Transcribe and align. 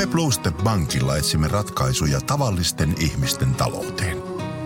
Me 0.00 0.06
Bluestep 0.06 0.56
Bankilla 0.64 1.16
etsimme 1.16 1.48
ratkaisuja 1.48 2.20
tavallisten 2.26 2.94
ihmisten 3.00 3.54
talouteen. 3.54 4.16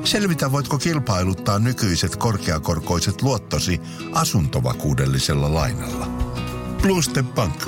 Selvitä, 0.05 0.53
voitko 0.53 0.79
kilpailuttaa 0.79 1.59
nykyiset 1.59 2.17
korkeakorkoiset 2.17 3.23
luottosi 3.23 3.81
asuntovakuudellisella 4.13 5.55
lainalla. 5.55 6.07
Bluestep 6.83 7.27
Bank. 7.35 7.67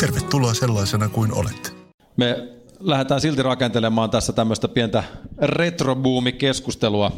Tervetuloa 0.00 0.54
sellaisena 0.54 1.08
kuin 1.08 1.32
olet. 1.32 1.76
Me 2.16 2.48
lähdetään 2.80 3.20
silti 3.20 3.42
rakentelemaan 3.42 4.10
tässä 4.10 4.32
tämmöistä 4.32 4.68
pientä 4.68 5.04
retrobuumikeskustelua. 5.42 7.12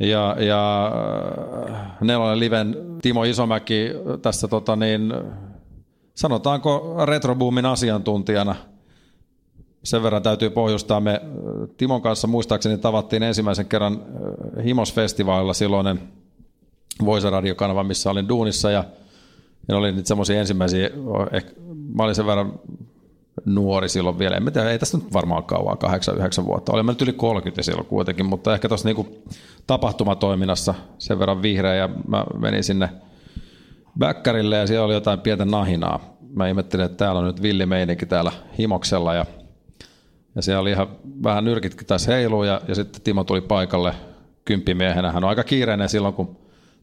Ja, 0.00 0.36
ja 0.38 0.90
Nelonen 2.00 2.40
Liven 2.40 2.76
Timo 3.02 3.24
Isomäki 3.24 3.88
tässä 4.22 4.48
tota 4.48 4.76
niin, 4.76 5.12
sanotaanko 6.14 6.96
retroboomin 7.04 7.66
asiantuntijana. 7.66 8.54
Sen 9.84 10.02
verran 10.02 10.22
täytyy 10.22 10.50
pohjustaa. 10.50 11.00
Me 11.00 11.20
Timon 11.76 12.02
kanssa 12.02 12.26
muistaakseni 12.26 12.78
tavattiin 12.78 13.22
ensimmäisen 13.22 13.66
kerran 13.66 14.02
Himosfestivaalilla 14.64 15.54
silloinen 15.54 16.00
Voisa 17.04 17.30
radiokanava, 17.30 17.84
missä 17.84 18.10
olin 18.10 18.28
duunissa 18.28 18.70
ja, 18.70 18.84
ja 19.68 19.76
oli 19.76 19.92
niitä 19.92 20.08
semmoisia 20.08 20.40
ensimmäisiä, 20.40 20.90
ehkä, 21.32 21.52
mä 21.94 22.02
olin 22.02 22.14
sen 22.14 22.26
verran 22.26 22.60
nuori 23.44 23.88
silloin 23.88 24.18
vielä. 24.18 24.36
En 24.36 24.52
tiedä, 24.52 24.70
ei 24.70 24.78
tästä 24.78 24.96
nyt 24.96 25.12
varmaan 25.12 25.44
kauan, 25.44 25.76
8-9 26.42 26.44
vuotta. 26.44 26.72
Olin 26.72 26.86
nyt 26.86 27.02
yli 27.02 27.12
30 27.12 27.62
silloin 27.62 27.86
kuitenkin, 27.86 28.26
mutta 28.26 28.54
ehkä 28.54 28.68
tuossa 28.68 28.88
niinku 28.88 29.22
tapahtumatoiminnassa 29.66 30.74
sen 30.98 31.18
verran 31.18 31.42
vihreä 31.42 31.74
ja 31.74 31.88
mä 32.08 32.24
menin 32.38 32.64
sinne 32.64 32.90
Bäkkärille 33.98 34.56
ja 34.56 34.66
siellä 34.66 34.84
oli 34.84 34.94
jotain 34.94 35.20
pientä 35.20 35.44
nahinaa. 35.44 36.13
Mä 36.34 36.48
ihmettelin, 36.48 36.84
että 36.86 36.96
täällä 36.96 37.18
on 37.18 37.26
nyt 37.26 37.42
villimeininki 37.42 38.06
täällä 38.06 38.32
himoksella 38.58 39.14
ja, 39.14 39.26
ja 40.34 40.42
siellä 40.42 40.60
oli 40.60 40.70
ihan 40.70 40.88
vähän 41.22 41.44
nyrkitkin 41.44 41.86
tässä 41.86 42.12
heiluu 42.12 42.44
ja, 42.44 42.60
ja 42.68 42.74
sitten 42.74 43.02
Timo 43.02 43.24
tuli 43.24 43.40
paikalle 43.40 43.94
kymppimiehenä. 44.44 45.12
Hän 45.12 45.24
on 45.24 45.30
aika 45.30 45.44
kiireinen 45.44 45.88
silloin, 45.88 46.14
kun 46.14 46.36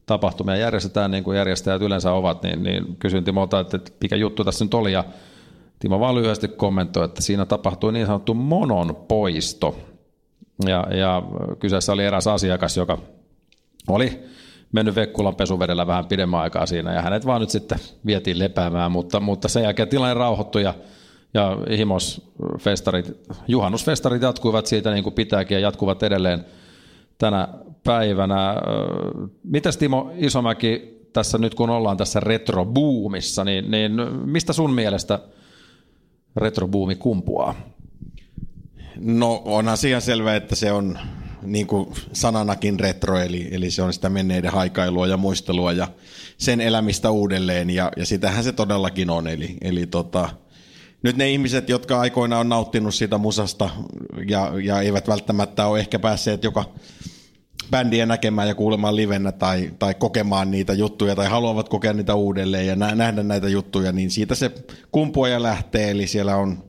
tapahtumia 0.06 0.56
järjestetään 0.56 1.10
niin 1.10 1.24
kuin 1.24 1.38
järjestäjät 1.38 1.82
yleensä 1.82 2.12
ovat, 2.12 2.42
niin, 2.42 2.62
niin 2.62 2.96
kysyin 2.96 3.24
Timolta, 3.24 3.60
että 3.60 3.78
mikä 4.00 4.16
juttu 4.16 4.44
tässä 4.44 4.64
nyt 4.64 4.74
oli 4.74 4.92
ja 4.92 5.04
Timo 5.78 6.00
vaan 6.00 6.14
lyhyesti 6.14 6.48
kommentoi, 6.48 7.04
että 7.04 7.22
siinä 7.22 7.46
tapahtui 7.46 7.92
niin 7.92 8.06
sanottu 8.06 8.34
monon 8.34 8.96
poisto. 9.08 9.78
Ja, 10.66 10.86
ja 10.90 11.22
kyseessä 11.58 11.92
oli 11.92 12.04
eräs 12.04 12.26
asiakas, 12.26 12.76
joka 12.76 12.98
oli 13.88 14.22
mennyt 14.72 14.94
Vekkulan 14.94 15.36
pesuvedellä 15.36 15.86
vähän 15.86 16.06
pidemmän 16.06 16.40
aikaa 16.40 16.66
siinä, 16.66 16.94
ja 16.94 17.02
hänet 17.02 17.26
vaan 17.26 17.40
nyt 17.40 17.50
sitten 17.50 17.78
vietiin 18.06 18.38
lepäämään, 18.38 18.92
mutta, 18.92 19.20
mutta 19.20 19.48
sen 19.48 19.62
jälkeen 19.62 19.88
tilanne 19.88 20.14
rauhoittui, 20.14 20.62
ja, 20.62 20.74
ja 21.34 21.58
himosfestarit, 21.76 23.12
juhannusfestarit 23.48 24.22
jatkuivat 24.22 24.66
siitä 24.66 24.90
niin 24.90 25.04
kuin 25.04 25.14
pitääkin, 25.14 25.54
ja 25.54 25.60
jatkuvat 25.60 26.02
edelleen 26.02 26.44
tänä 27.18 27.48
päivänä. 27.84 28.56
Mitäs 29.44 29.76
Timo 29.76 30.12
Isomäki 30.16 31.02
tässä 31.12 31.38
nyt 31.38 31.54
kun 31.54 31.70
ollaan 31.70 31.96
tässä 31.96 32.20
retrobuumissa, 32.20 33.44
niin, 33.44 33.70
niin 33.70 33.92
mistä 34.24 34.52
sun 34.52 34.74
mielestä– 34.74 35.18
retrobuumi 36.36 36.94
kumpuaa? 36.94 37.54
No 38.96 39.42
onhan 39.44 39.76
siihen 39.76 40.02
selvä, 40.02 40.36
että 40.36 40.54
se 40.54 40.72
on 40.72 40.98
niin 41.42 41.66
kuin 41.66 41.88
sananakin 42.12 42.80
retro, 42.80 43.18
eli, 43.18 43.48
eli 43.50 43.70
se 43.70 43.82
on 43.82 43.92
sitä 43.92 44.08
menneiden 44.08 44.52
haikailua 44.52 45.06
ja 45.06 45.16
muistelua 45.16 45.72
ja 45.72 45.88
sen 46.38 46.60
elämistä 46.60 47.10
uudelleen, 47.10 47.70
ja, 47.70 47.92
ja 47.96 48.06
sitähän 48.06 48.44
se 48.44 48.52
todellakin 48.52 49.10
on. 49.10 49.26
Eli, 49.26 49.56
eli 49.60 49.86
tota, 49.86 50.28
nyt 51.02 51.16
ne 51.16 51.30
ihmiset, 51.30 51.68
jotka 51.68 52.00
aikoina 52.00 52.38
on 52.38 52.48
nauttinut 52.48 52.94
siitä 52.94 53.18
musasta 53.18 53.70
ja, 54.28 54.52
ja 54.64 54.80
eivät 54.80 55.08
välttämättä 55.08 55.66
ole 55.66 55.80
ehkä 55.80 55.98
päässeet 55.98 56.44
joka 56.44 56.64
bändiä 57.70 58.06
näkemään 58.06 58.48
ja 58.48 58.54
kuulemaan 58.54 58.96
livenä 58.96 59.32
tai, 59.32 59.70
tai 59.78 59.94
kokemaan 59.94 60.50
niitä 60.50 60.72
juttuja 60.72 61.16
tai 61.16 61.26
haluavat 61.28 61.68
kokea 61.68 61.92
niitä 61.92 62.14
uudelleen 62.14 62.66
ja 62.66 62.76
nähdä 62.76 63.22
näitä 63.22 63.48
juttuja, 63.48 63.92
niin 63.92 64.10
siitä 64.10 64.34
se 64.34 64.50
kumpuaja 64.92 65.42
lähtee. 65.42 65.90
Eli 65.90 66.06
siellä 66.06 66.36
on, 66.36 66.64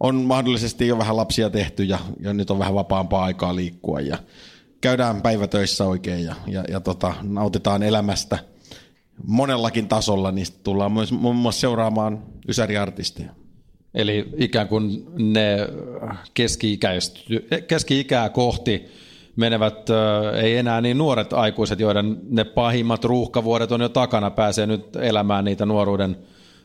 on 0.00 0.14
mahdollisesti 0.14 0.86
jo 0.86 0.98
vähän 0.98 1.16
lapsia 1.16 1.50
tehty 1.50 1.84
ja, 1.84 1.98
ja 2.20 2.32
nyt 2.32 2.50
on 2.50 2.58
vähän 2.58 2.74
vapaampaa 2.74 3.24
aikaa 3.24 3.56
liikkua 3.56 4.00
ja 4.00 4.18
käydään 4.80 5.22
päivätöissä 5.22 5.84
oikein 5.84 6.24
ja, 6.24 6.34
ja, 6.46 6.64
ja 6.68 6.80
tota, 6.80 7.14
nautitaan 7.22 7.82
elämästä 7.82 8.38
monellakin 9.26 9.88
tasolla, 9.88 10.32
niin 10.32 10.46
tullaan 10.64 10.92
myös 10.92 11.12
muun 11.12 11.36
muassa 11.36 11.60
seuraamaan 11.60 12.22
ysäriartisteja. 12.48 13.30
Eli 13.94 14.28
ikään 14.36 14.68
kuin 14.68 15.06
ne 15.32 15.58
keski-ikää 17.66 18.28
kohti 18.28 18.84
menevät 19.36 19.88
ei 20.42 20.56
enää 20.56 20.80
niin 20.80 20.98
nuoret 20.98 21.32
aikuiset, 21.32 21.80
joiden 21.80 22.18
ne 22.30 22.44
pahimmat 22.44 23.04
ruuhkavuodet 23.04 23.72
on 23.72 23.80
jo 23.80 23.88
takana, 23.88 24.30
pääsee 24.30 24.66
nyt 24.66 24.96
elämään 24.96 25.44
niitä 25.44 25.66
nuoruuden, 25.66 26.16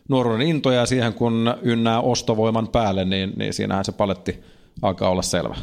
nuoruuden 0.09 0.47
intoja 0.47 0.79
ja 0.79 0.85
siihen 0.85 1.13
kun 1.13 1.55
ynnää 1.61 2.01
ostovoiman 2.01 2.67
päälle, 2.67 3.05
niin, 3.05 3.33
niin 3.35 3.53
siinähän 3.53 3.85
se 3.85 3.91
paletti 3.91 4.39
alkaa 4.81 5.09
olla 5.09 5.21
selvä. 5.21 5.55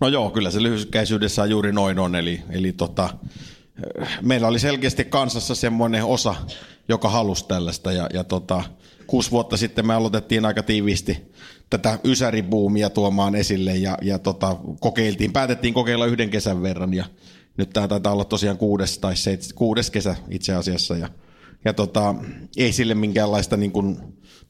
No 0.00 0.08
joo, 0.08 0.30
kyllä 0.30 0.50
se 0.50 0.62
lyhykäisyydessään 0.62 1.50
juuri 1.50 1.72
noin 1.72 1.98
on, 1.98 2.14
eli, 2.14 2.42
eli 2.50 2.72
tota, 2.72 3.08
meillä 4.22 4.48
oli 4.48 4.58
selkeästi 4.58 5.04
kansassa 5.04 5.54
semmoinen 5.54 6.04
osa, 6.04 6.34
joka 6.88 7.08
halusi 7.08 7.48
tällaista. 7.48 7.92
Ja, 7.92 8.06
ja 8.12 8.24
tota, 8.24 8.62
kuusi 9.06 9.30
vuotta 9.30 9.56
sitten 9.56 9.86
me 9.86 9.94
aloitettiin 9.94 10.44
aika 10.44 10.62
tiiviisti 10.62 11.32
tätä 11.70 11.98
ysäribuumia 12.04 12.90
tuomaan 12.90 13.34
esille. 13.34 13.76
Ja, 13.76 13.98
ja 14.02 14.18
tota, 14.18 14.56
kokeiltiin, 14.80 15.32
päätettiin 15.32 15.74
kokeilla 15.74 16.06
yhden 16.06 16.30
kesän 16.30 16.62
verran. 16.62 16.94
Ja 16.94 17.04
nyt 17.56 17.70
tämä 17.70 17.88
taitaa 17.88 18.12
olla 18.12 18.24
tosiaan 18.24 18.58
kuudes 18.58 18.98
tai 18.98 19.16
seit, 19.16 19.40
kuudes 19.54 19.90
kesä 19.90 20.16
itse 20.30 20.54
asiassa. 20.54 20.96
Ja, 20.96 21.08
ja 21.64 21.72
tota, 21.72 22.14
ei 22.56 22.72
sille 22.72 22.94
minkäänlaista 22.94 23.56
niin 23.56 23.72
kuin, 23.72 23.96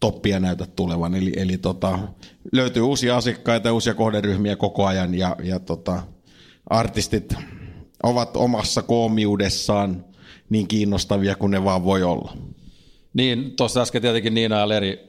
toppia 0.00 0.40
näytä 0.40 0.66
tulevan. 0.76 1.14
Eli, 1.14 1.32
eli 1.36 1.58
tota, 1.58 1.98
löytyy 2.52 2.82
uusia 2.82 3.16
asiakkaita 3.16 3.68
ja 3.68 3.72
uusia 3.72 3.94
kohderyhmiä 3.94 4.56
koko 4.56 4.86
ajan 4.86 5.14
ja, 5.14 5.36
ja 5.42 5.58
tota, 5.58 6.02
artistit 6.70 7.34
ovat 8.02 8.36
omassa 8.36 8.82
koomiudessaan 8.82 10.04
niin 10.50 10.68
kiinnostavia 10.68 11.34
kuin 11.34 11.50
ne 11.50 11.64
vaan 11.64 11.84
voi 11.84 12.02
olla. 12.02 12.36
Niin, 13.14 13.56
tuossa 13.56 13.82
äsken 13.82 14.02
tietenkin 14.02 14.34
Niina 14.34 14.58
ja 14.58 14.68
Leri 14.68 15.08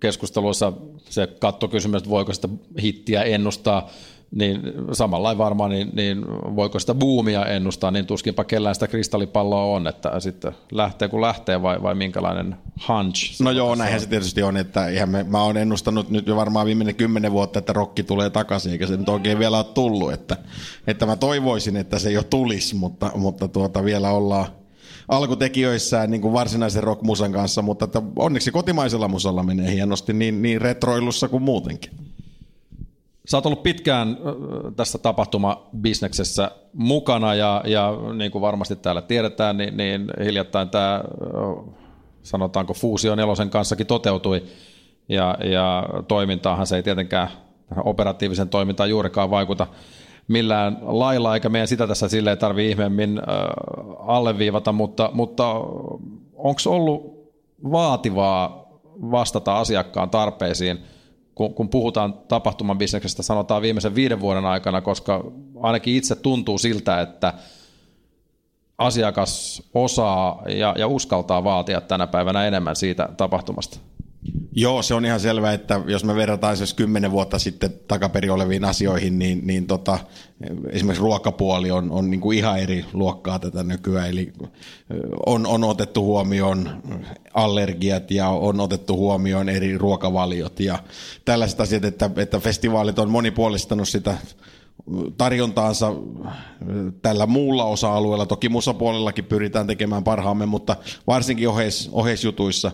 keskusteluissa 0.00 0.72
se 0.98 1.26
kattokysymys, 1.26 1.98
että 1.98 2.10
voiko 2.10 2.32
sitä 2.32 2.48
hittiä 2.82 3.22
ennustaa, 3.22 3.90
niin 4.34 4.60
samalla 4.92 5.38
varmaan, 5.38 5.70
niin, 5.70 5.90
niin 5.92 6.24
voiko 6.56 6.78
sitä 6.78 6.94
buumia 6.94 7.46
ennustaa, 7.46 7.90
niin 7.90 8.06
tuskinpa 8.06 8.44
kellään 8.44 8.74
sitä 8.74 8.88
kristallipalloa 8.88 9.64
on, 9.64 9.86
että 9.86 10.20
sitten 10.20 10.52
lähtee 10.72 11.08
kun 11.08 11.20
lähtee 11.20 11.62
vai, 11.62 11.82
vai 11.82 11.94
minkälainen 11.94 12.56
hunch? 12.88 13.40
No 13.42 13.50
joo, 13.50 13.74
näinhän 13.74 14.00
se 14.00 14.06
tietysti 14.06 14.42
on, 14.42 14.56
että 14.56 14.88
ihan 14.88 15.08
me, 15.08 15.24
mä 15.24 15.42
oon 15.42 15.56
ennustanut 15.56 16.10
nyt 16.10 16.26
jo 16.26 16.36
varmaan 16.36 16.66
viimeinen 16.66 16.94
kymmenen 16.94 17.32
vuotta, 17.32 17.58
että 17.58 17.72
rokki 17.72 18.02
tulee 18.02 18.30
takaisin, 18.30 18.72
eikä 18.72 18.86
se 18.86 18.96
nyt 18.96 19.08
oikein 19.08 19.38
vielä 19.38 19.56
ole 19.56 19.66
tullut, 19.74 20.12
että, 20.12 20.36
että 20.86 21.06
mä 21.06 21.16
toivoisin, 21.16 21.76
että 21.76 21.98
se 21.98 22.12
jo 22.12 22.22
tulisi, 22.22 22.74
mutta, 22.74 23.10
mutta 23.14 23.48
tuota, 23.48 23.84
vielä 23.84 24.10
ollaan, 24.10 24.46
alkutekijöissään 25.08 26.10
niin 26.10 26.20
kuin 26.20 26.32
varsinaisen 26.32 26.82
rockmusan 26.82 27.32
kanssa, 27.32 27.62
mutta 27.62 27.84
että 27.84 28.02
onneksi 28.16 28.50
kotimaisella 28.50 29.08
musalla 29.08 29.42
menee 29.42 29.72
hienosti 29.72 30.12
niin, 30.12 30.42
niin 30.42 30.60
retroilussa 30.60 31.28
kuin 31.28 31.42
muutenkin. 31.42 32.01
Sä 33.26 33.36
oot 33.36 33.46
ollut 33.46 33.62
pitkään 33.62 34.16
tässä 34.76 34.98
tapahtumabisneksessä 34.98 36.50
mukana 36.72 37.34
ja, 37.34 37.62
ja 37.66 37.92
niin 38.14 38.30
kuin 38.30 38.42
varmasti 38.42 38.76
täällä 38.76 39.02
tiedetään, 39.02 39.56
niin, 39.56 39.76
niin 39.76 40.06
hiljattain 40.24 40.68
tämä 40.68 41.04
sanotaanko 42.22 42.74
fuusio 42.74 43.14
nelosen 43.14 43.50
kanssakin 43.50 43.86
toteutui. 43.86 44.42
Ja, 45.08 45.36
ja 45.44 45.84
toimintaahan 46.08 46.66
se 46.66 46.76
ei 46.76 46.82
tietenkään 46.82 47.28
operatiivisen 47.84 48.48
toimintaan 48.48 48.90
juurikaan 48.90 49.30
vaikuta 49.30 49.66
millään 50.28 50.78
lailla, 50.82 51.34
eikä 51.34 51.48
meidän 51.48 51.68
sitä 51.68 51.86
tässä 51.86 52.08
silleen 52.08 52.38
tarvitse 52.38 52.70
ihmeemmin 52.70 53.18
äh, 53.18 53.24
alleviivata, 53.98 54.72
mutta, 54.72 55.10
mutta 55.12 55.48
onko 56.34 56.60
ollut 56.66 57.22
vaativaa 57.70 58.68
vastata 59.10 59.58
asiakkaan 59.58 60.10
tarpeisiin, 60.10 60.78
kun, 61.34 61.54
kun 61.54 61.68
puhutaan 61.68 62.14
tapahtumabisneksestä, 62.28 63.22
sanotaan 63.22 63.62
viimeisen 63.62 63.94
viiden 63.94 64.20
vuoden 64.20 64.44
aikana, 64.44 64.80
koska 64.80 65.24
ainakin 65.60 65.94
itse 65.94 66.14
tuntuu 66.16 66.58
siltä, 66.58 67.00
että 67.00 67.34
asiakas 68.78 69.62
osaa 69.74 70.42
ja, 70.48 70.74
ja 70.78 70.86
uskaltaa 70.86 71.44
vaatia 71.44 71.80
tänä 71.80 72.06
päivänä 72.06 72.46
enemmän 72.46 72.76
siitä 72.76 73.08
tapahtumasta. 73.16 73.78
Joo, 74.54 74.82
se 74.82 74.94
on 74.94 75.04
ihan 75.04 75.20
selvää, 75.20 75.52
että 75.52 75.80
jos 75.86 76.04
me 76.04 76.14
verrataan 76.14 76.56
siis 76.56 76.74
kymmenen 76.74 77.10
vuotta 77.10 77.38
sitten 77.38 77.70
takaperi 77.88 78.30
oleviin 78.30 78.64
asioihin, 78.64 79.18
niin, 79.18 79.46
niin 79.46 79.66
tota, 79.66 79.98
esimerkiksi 80.70 81.02
ruokapuoli 81.02 81.70
on, 81.70 81.90
on 81.90 82.10
niin 82.10 82.20
kuin 82.20 82.38
ihan 82.38 82.58
eri 82.58 82.84
luokkaa 82.92 83.38
tätä 83.38 83.62
nykyään. 83.62 84.10
Eli 84.10 84.32
on, 85.26 85.46
on 85.46 85.64
otettu 85.64 86.04
huomioon 86.04 86.82
allergiat 87.34 88.10
ja 88.10 88.28
on 88.28 88.60
otettu 88.60 88.96
huomioon 88.96 89.48
eri 89.48 89.78
ruokavaliot 89.78 90.60
ja 90.60 90.78
tällaiset 91.24 91.60
asiat, 91.60 91.84
että, 91.84 92.10
että 92.16 92.38
festivaalit 92.40 92.98
on 92.98 93.10
monipuolistanut 93.10 93.88
sitä 93.88 94.16
tarjontaansa 95.16 95.92
tällä 97.02 97.26
muulla 97.26 97.64
osa-alueella. 97.64 98.26
Toki 98.26 98.48
musapuolellakin 98.48 99.24
pyritään 99.24 99.66
tekemään 99.66 100.04
parhaamme, 100.04 100.46
mutta 100.46 100.76
varsinkin 101.06 101.48
oheis, 101.48 101.88
oheisjutuissa 101.92 102.72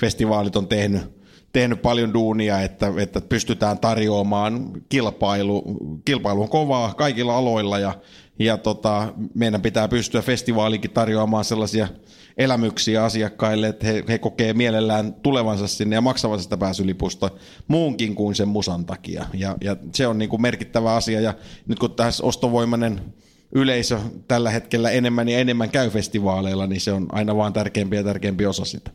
festivaalit 0.00 0.56
on 0.56 0.66
tehnyt 0.66 1.17
tehnyt 1.52 1.82
paljon 1.82 2.14
duunia, 2.14 2.60
että, 2.60 2.92
että 2.96 3.20
pystytään 3.20 3.78
tarjoamaan 3.78 4.70
kilpailu. 4.88 5.62
Kilpailu 6.04 6.42
on 6.42 6.48
kovaa 6.48 6.94
kaikilla 6.94 7.36
aloilla 7.36 7.78
ja, 7.78 7.94
ja 8.38 8.56
tota, 8.56 9.12
meidän 9.34 9.62
pitää 9.62 9.88
pystyä 9.88 10.22
festivaalikin 10.22 10.90
tarjoamaan 10.90 11.44
sellaisia 11.44 11.88
elämyksiä 12.36 13.04
asiakkaille, 13.04 13.68
että 13.68 13.86
he, 13.86 14.04
he 14.08 14.18
kokee 14.18 14.52
mielellään 14.52 15.14
tulevansa 15.14 15.66
sinne 15.66 15.96
ja 15.96 16.00
maksavansa 16.00 16.42
sitä 16.42 16.56
pääsylipusta 16.56 17.30
muunkin 17.68 18.14
kuin 18.14 18.34
sen 18.34 18.48
musan 18.48 18.86
takia. 18.86 19.26
Ja, 19.34 19.56
ja 19.60 19.76
se 19.94 20.06
on 20.06 20.18
niin 20.18 20.28
kuin 20.28 20.42
merkittävä 20.42 20.94
asia 20.94 21.20
ja 21.20 21.34
nyt 21.66 21.78
kun 21.78 21.94
tässä 21.94 22.24
ostovoimainen 22.24 23.00
yleisö 23.52 23.98
tällä 24.28 24.50
hetkellä 24.50 24.90
enemmän 24.90 25.28
ja 25.28 25.38
enemmän 25.38 25.70
käy 25.70 25.90
festivaaleilla, 25.90 26.66
niin 26.66 26.80
se 26.80 26.92
on 26.92 27.06
aina 27.12 27.36
vaan 27.36 27.52
tärkeämpi 27.52 27.96
ja 27.96 28.04
tärkeämpi 28.04 28.46
osa 28.46 28.64
sitä 28.64 28.90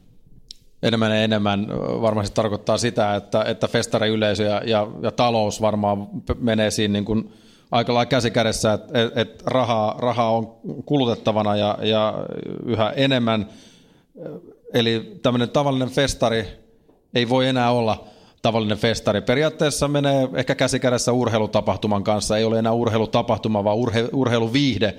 enemmän 0.83 1.11
ja 1.11 1.23
enemmän 1.23 1.67
varmasti 2.01 2.35
tarkoittaa 2.35 2.77
sitä, 2.77 3.15
että, 3.15 3.43
että 3.43 3.67
festariyleisö 3.67 4.43
ja, 4.43 4.61
ja, 4.65 4.87
ja 5.01 5.11
talous 5.11 5.61
varmaan 5.61 6.07
menee 6.39 6.71
siinä 6.71 6.91
niin 6.91 7.05
kuin 7.05 7.33
aika 7.71 7.93
lailla 7.93 8.05
käsi 8.05 8.31
kädessä, 8.31 8.73
että, 8.73 9.11
että 9.15 9.43
rahaa, 9.47 9.95
rahaa 9.99 10.31
on 10.31 10.55
kulutettavana 10.85 11.55
ja, 11.55 11.77
ja 11.81 12.13
yhä 12.65 12.89
enemmän. 12.89 13.49
Eli 14.73 15.19
tämmöinen 15.21 15.49
tavallinen 15.49 15.89
festari 15.89 16.47
ei 17.15 17.29
voi 17.29 17.47
enää 17.47 17.71
olla 17.71 18.03
tavallinen 18.41 18.77
festari. 18.77 19.21
Periaatteessa 19.21 19.87
menee 19.87 20.29
ehkä 20.35 20.55
käsi 20.55 20.79
kädessä 20.79 21.11
urheilutapahtuman 21.11 22.03
kanssa. 22.03 22.37
Ei 22.37 22.43
ole 22.43 22.59
enää 22.59 22.71
urheilutapahtuma, 22.71 23.63
vaan 23.63 23.77
urhe, 23.77 24.09
urheiluviihde 24.13 24.93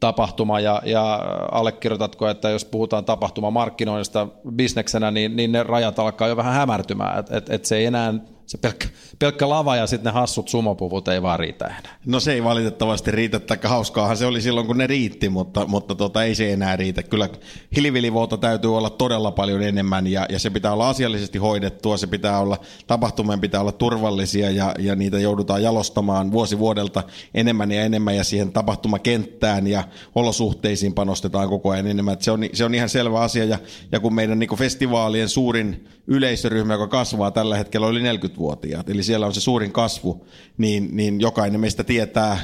tapahtuma 0.00 0.60
ja, 0.60 0.82
ja 0.84 1.22
allekirjoitatko, 1.52 2.28
että 2.28 2.50
jos 2.50 2.64
puhutaan 2.64 3.04
tapahtumamarkkinoinnista 3.04 4.28
bisneksenä, 4.56 5.10
niin, 5.10 5.36
niin 5.36 5.52
ne 5.52 5.62
rajat 5.62 5.98
alkaa 5.98 6.28
jo 6.28 6.36
vähän 6.36 6.54
hämärtymään, 6.54 7.18
että 7.18 7.36
et, 7.36 7.50
et 7.50 7.64
se 7.64 7.76
ei 7.76 7.84
enää 7.84 8.14
se 8.46 8.58
pelkkä, 8.58 8.88
pelkkä 9.18 9.48
lava 9.48 9.76
ja 9.76 9.86
sitten 9.86 10.04
ne 10.04 10.20
hassut 10.20 10.48
sumopuvut 10.48 11.08
ei 11.08 11.22
vaan 11.22 11.38
riitä 11.38 11.64
enää. 11.64 11.98
No 12.06 12.20
se 12.20 12.32
ei 12.32 12.44
valitettavasti 12.44 13.10
riitä, 13.10 13.36
että 13.36 13.58
hauskaahan 13.64 14.16
se 14.16 14.26
oli 14.26 14.40
silloin 14.40 14.66
kun 14.66 14.78
ne 14.78 14.86
riitti, 14.86 15.28
mutta, 15.28 15.66
mutta 15.66 15.94
tota, 15.94 16.24
ei 16.24 16.34
se 16.34 16.52
enää 16.52 16.76
riitä. 16.76 17.02
Kyllä 17.02 17.28
hilivilivuota 17.76 18.36
täytyy 18.36 18.76
olla 18.76 18.90
todella 18.90 19.30
paljon 19.30 19.62
enemmän 19.62 20.06
ja, 20.06 20.26
ja 20.28 20.38
se 20.38 20.50
pitää 20.50 20.72
olla 20.72 20.88
asiallisesti 20.88 21.38
hoidettua, 21.38 21.96
se 21.96 22.06
pitää 22.06 22.38
olla, 22.38 22.58
tapahtumien 22.86 23.40
pitää 23.40 23.60
olla 23.60 23.72
turvallisia 23.72 24.50
ja, 24.50 24.74
ja 24.78 24.96
niitä 24.96 25.18
joudutaan 25.18 25.62
jalostamaan 25.62 26.32
vuosi 26.32 26.58
vuodelta 26.58 27.02
enemmän 27.34 27.72
ja 27.72 27.82
enemmän 27.82 28.16
ja 28.16 28.24
siihen 28.24 28.52
tapahtumakenttään 28.52 29.66
ja 29.66 29.84
olosuhteisiin 30.14 30.94
panostetaan 30.94 31.48
koko 31.48 31.70
ajan 31.70 31.86
enemmän. 31.86 32.16
se, 32.20 32.30
on, 32.30 32.40
se 32.52 32.64
on 32.64 32.74
ihan 32.74 32.88
selvä 32.88 33.20
asia 33.20 33.44
ja, 33.44 33.58
ja 33.92 34.00
kun 34.00 34.14
meidän 34.14 34.38
niin 34.38 34.56
festivaalien 34.56 35.28
suurin 35.28 35.88
yleisöryhmä, 36.06 36.74
joka 36.74 36.88
kasvaa 36.88 37.30
tällä 37.30 37.56
hetkellä, 37.56 37.86
oli 37.86 38.02
40-vuotiaat, 38.36 38.90
eli 38.90 39.02
siellä 39.02 39.26
on 39.26 39.34
se 39.34 39.40
suurin 39.40 39.72
kasvu, 39.72 40.26
niin, 40.58 40.88
niin 40.92 41.20
jokainen 41.20 41.60
meistä 41.60 41.84
tietää, 41.84 42.38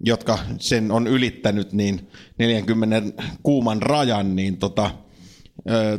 jotka 0.00 0.38
sen 0.58 0.92
on 0.92 1.06
ylittänyt, 1.06 1.72
niin 1.72 2.08
40 2.38 3.24
kuuman 3.42 3.82
rajan, 3.82 4.36
niin 4.36 4.56
tota, 4.56 4.90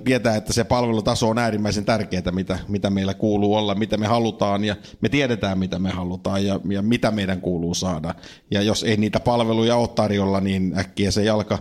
tietää, 0.04 0.36
että 0.36 0.54
se 0.54 0.64
palvelutaso 0.64 1.30
on 1.30 1.38
äärimmäisen 1.38 1.86
tärkeää, 1.86 2.32
mitä, 2.32 2.60
mitä 2.68 2.90
meillä 2.90 3.14
kuuluu 3.14 3.56
olla, 3.56 3.76
mitä 3.76 3.98
me 3.98 4.08
halutaan 4.08 4.64
ja 4.64 4.76
me 5.02 5.10
tiedetään, 5.10 5.60
mitä 5.60 5.80
me 5.80 5.90
halutaan 5.90 6.46
ja, 6.46 6.60
ja 6.70 6.82
mitä 6.82 7.12
meidän 7.12 7.42
kuuluu 7.42 7.74
saada. 7.74 8.16
Ja 8.52 8.62
jos 8.62 8.84
ei 8.84 8.98
niitä 8.98 9.20
palveluja 9.20 9.76
ole 9.76 9.88
tarjolla, 9.88 10.42
niin 10.42 10.74
äkkiä 10.78 11.12
se 11.12 11.24
jalka 11.24 11.60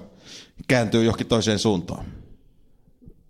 kääntyy 0.68 1.04
johonkin 1.04 1.26
toiseen 1.26 1.58
suuntaan. 1.58 2.04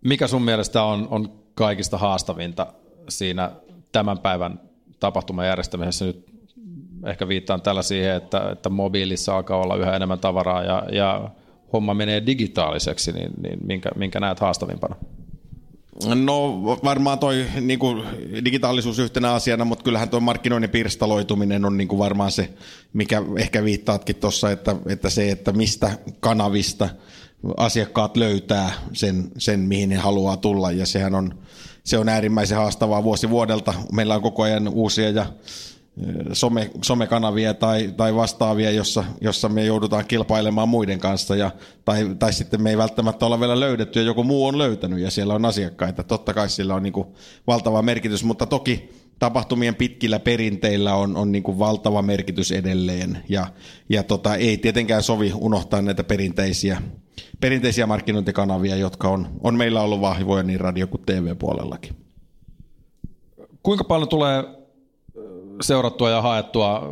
Mikä 0.01 0.27
sun 0.27 0.43
mielestä 0.43 0.83
on, 0.83 1.09
on 1.11 1.33
kaikista 1.55 1.99
haastavinta 1.99 2.73
siinä 3.09 3.51
tämän 3.93 4.19
päivän 4.19 4.61
tapahtuman 5.01 5.47
järjestämisessä 5.47 6.05
nyt 6.05 6.27
ehkä 7.07 7.29
viittaan 7.29 7.63
tällä 7.63 7.83
siihen, 7.83 8.17
että, 8.17 8.51
että 8.51 8.69
mobiilissa 8.69 9.37
alkaa 9.37 9.59
olla 9.59 9.77
yhä 9.77 9.97
enemmän 9.97 10.19
tavaraa 10.19 10.63
ja, 10.63 10.87
ja 10.93 11.31
homma 11.73 11.95
menee 11.95 12.27
digitaaliseksi, 12.27 13.13
niin, 13.13 13.31
niin 13.43 13.59
minkä, 13.67 13.91
minkä 13.97 14.21
näet 14.21 14.41
haastavimpana? 14.41 14.97
No 16.15 16.63
varmaan 16.85 17.19
toi 17.19 17.47
niin 17.61 17.79
kuin 17.79 18.03
digitaalisuus 18.45 18.99
yhtenä 18.99 19.33
asiana, 19.33 19.65
mutta 19.65 19.85
kyllähän 19.85 20.09
tuo 20.09 20.21
markkinoinnin 20.21 20.71
pirstaloituminen 20.71 21.65
on 21.65 21.77
niin 21.77 21.89
kuin 21.89 21.99
varmaan 21.99 22.31
se, 22.31 22.55
mikä 22.93 23.23
ehkä 23.39 23.65
viittaatkin 23.65 24.17
tuossa, 24.17 24.51
että, 24.51 24.77
että 24.87 25.11
se, 25.11 25.31
että 25.31 25.53
mistä 25.53 25.91
kanavista– 26.21 26.89
asiakkaat 27.57 28.17
löytää 28.17 28.73
sen, 28.93 29.31
sen, 29.39 29.61
mihin 29.61 29.89
ne 29.89 29.97
haluaa 29.97 30.37
tulla 30.37 30.73
ja 30.73 30.87
sehän 30.87 31.15
on, 31.15 31.35
se 31.85 31.99
on 31.99 32.09
äärimmäisen 32.09 32.59
haastavaa 32.59 33.05
vuosi 33.05 33.31
vuodelta. 33.31 33.75
Meillä 33.93 34.15
on 34.15 34.23
koko 34.23 34.43
ajan 34.43 34.69
uusia 34.69 35.11
ja 35.11 35.27
some, 36.33 36.71
somekanavia 36.85 37.55
tai, 37.55 37.95
tai 37.97 38.15
vastaavia, 38.15 38.71
jossa, 38.71 39.05
jossa 39.21 39.49
me 39.49 39.65
joudutaan 39.65 40.07
kilpailemaan 40.07 40.69
muiden 40.69 40.99
kanssa 40.99 41.37
ja, 41.37 41.51
tai, 41.85 42.17
tai 42.19 42.33
sitten 42.33 42.63
me 42.63 42.71
ei 42.71 42.79
välttämättä 42.79 43.27
olla 43.27 43.41
vielä 43.41 43.61
löydetty 43.61 43.99
ja 44.01 44.07
joku 44.07 44.25
muu 44.25 44.47
on 44.47 44.59
löytänyt 44.59 44.99
ja 44.99 45.11
siellä 45.11 45.35
on 45.35 45.45
asiakkaita. 45.45 46.03
Totta 46.03 46.35
kai 46.35 46.49
sillä 46.51 46.75
on 46.75 46.83
niin 46.83 46.93
kuin 46.93 47.09
valtava 47.47 47.83
merkitys, 47.83 48.25
mutta 48.25 48.47
toki 48.47 48.91
tapahtumien 49.19 49.75
pitkillä 49.75 50.19
perinteillä 50.19 50.95
on, 50.95 51.17
on 51.17 51.33
niin 51.33 51.43
kuin 51.43 51.59
valtava 51.59 52.03
merkitys 52.03 52.53
edelleen 52.53 53.19
ja, 53.29 53.47
ja 53.89 54.03
tota, 54.03 54.37
ei 54.37 54.57
tietenkään 54.57 55.03
sovi 55.03 55.33
unohtaa 55.35 55.83
näitä 55.83 56.05
perinteisiä 56.05 56.83
perinteisiä 57.41 57.87
markkinointikanavia, 57.87 58.77
jotka 58.77 59.09
on, 59.09 59.29
on 59.41 59.55
meillä 59.55 59.81
ollut 59.81 60.01
vahvoja 60.01 60.43
niin 60.43 60.61
radio- 60.61 60.87
kuin 60.87 61.03
TV-puolellakin. 61.07 61.97
Kuinka 63.63 63.85
paljon 63.85 64.09
tulee 64.09 64.45
seurattua 65.61 66.11
ja 66.11 66.23
haettua 66.23 66.83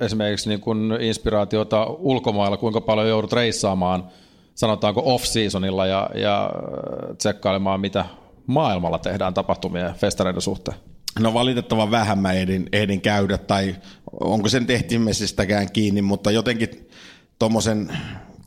esimerkiksi 0.00 0.48
niin 0.48 0.60
kuin 0.60 0.92
inspiraatiota 1.00 1.84
ulkomailla, 1.84 2.56
kuinka 2.56 2.80
paljon 2.80 3.08
joudut 3.08 3.32
reissaamaan, 3.32 4.08
sanotaanko 4.54 5.02
off-seasonilla 5.04 5.86
ja, 5.86 6.10
ja 6.14 6.50
tsekkailemaan, 7.18 7.80
mitä 7.80 8.04
maailmalla 8.46 8.98
tehdään 8.98 9.34
tapahtumia 9.34 9.92
festareiden 9.92 10.42
suhteen? 10.42 10.76
No 11.18 11.34
valitettavan 11.34 11.90
vähän 11.90 12.18
mä 12.18 12.32
ehdin, 12.32 12.68
ehdin 12.72 13.00
käydä, 13.00 13.38
tai 13.38 13.76
onko 14.20 14.48
sen 14.48 14.66
tehtimesistäkään 14.66 15.72
kiinni, 15.72 16.02
mutta 16.02 16.30
jotenkin 16.30 16.88
tuommoisen 17.38 17.92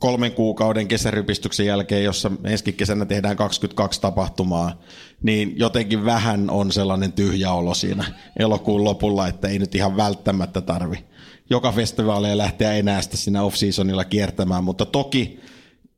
kolmen 0.03 0.31
kuukauden 0.31 0.87
kesärypistyksen 0.87 1.65
jälkeen, 1.65 2.03
jossa 2.03 2.31
ensi 2.43 2.73
kesänä 2.73 3.05
tehdään 3.05 3.35
22 3.35 4.01
tapahtumaa, 4.01 4.81
niin 5.21 5.53
jotenkin 5.55 6.05
vähän 6.05 6.49
on 6.49 6.71
sellainen 6.71 7.13
tyhjä 7.13 7.51
olo 7.51 7.73
siinä 7.73 8.05
elokuun 8.39 8.83
lopulla, 8.83 9.27
että 9.27 9.47
ei 9.47 9.59
nyt 9.59 9.75
ihan 9.75 9.97
välttämättä 9.97 10.61
tarvi 10.61 11.05
joka 11.49 11.71
festivaaleja 11.71 12.37
lähteä 12.37 12.73
enää 12.73 13.01
sitä 13.01 13.17
siinä 13.17 13.43
off-seasonilla 13.43 14.05
kiertämään, 14.05 14.63
mutta 14.63 14.85
toki 14.85 15.39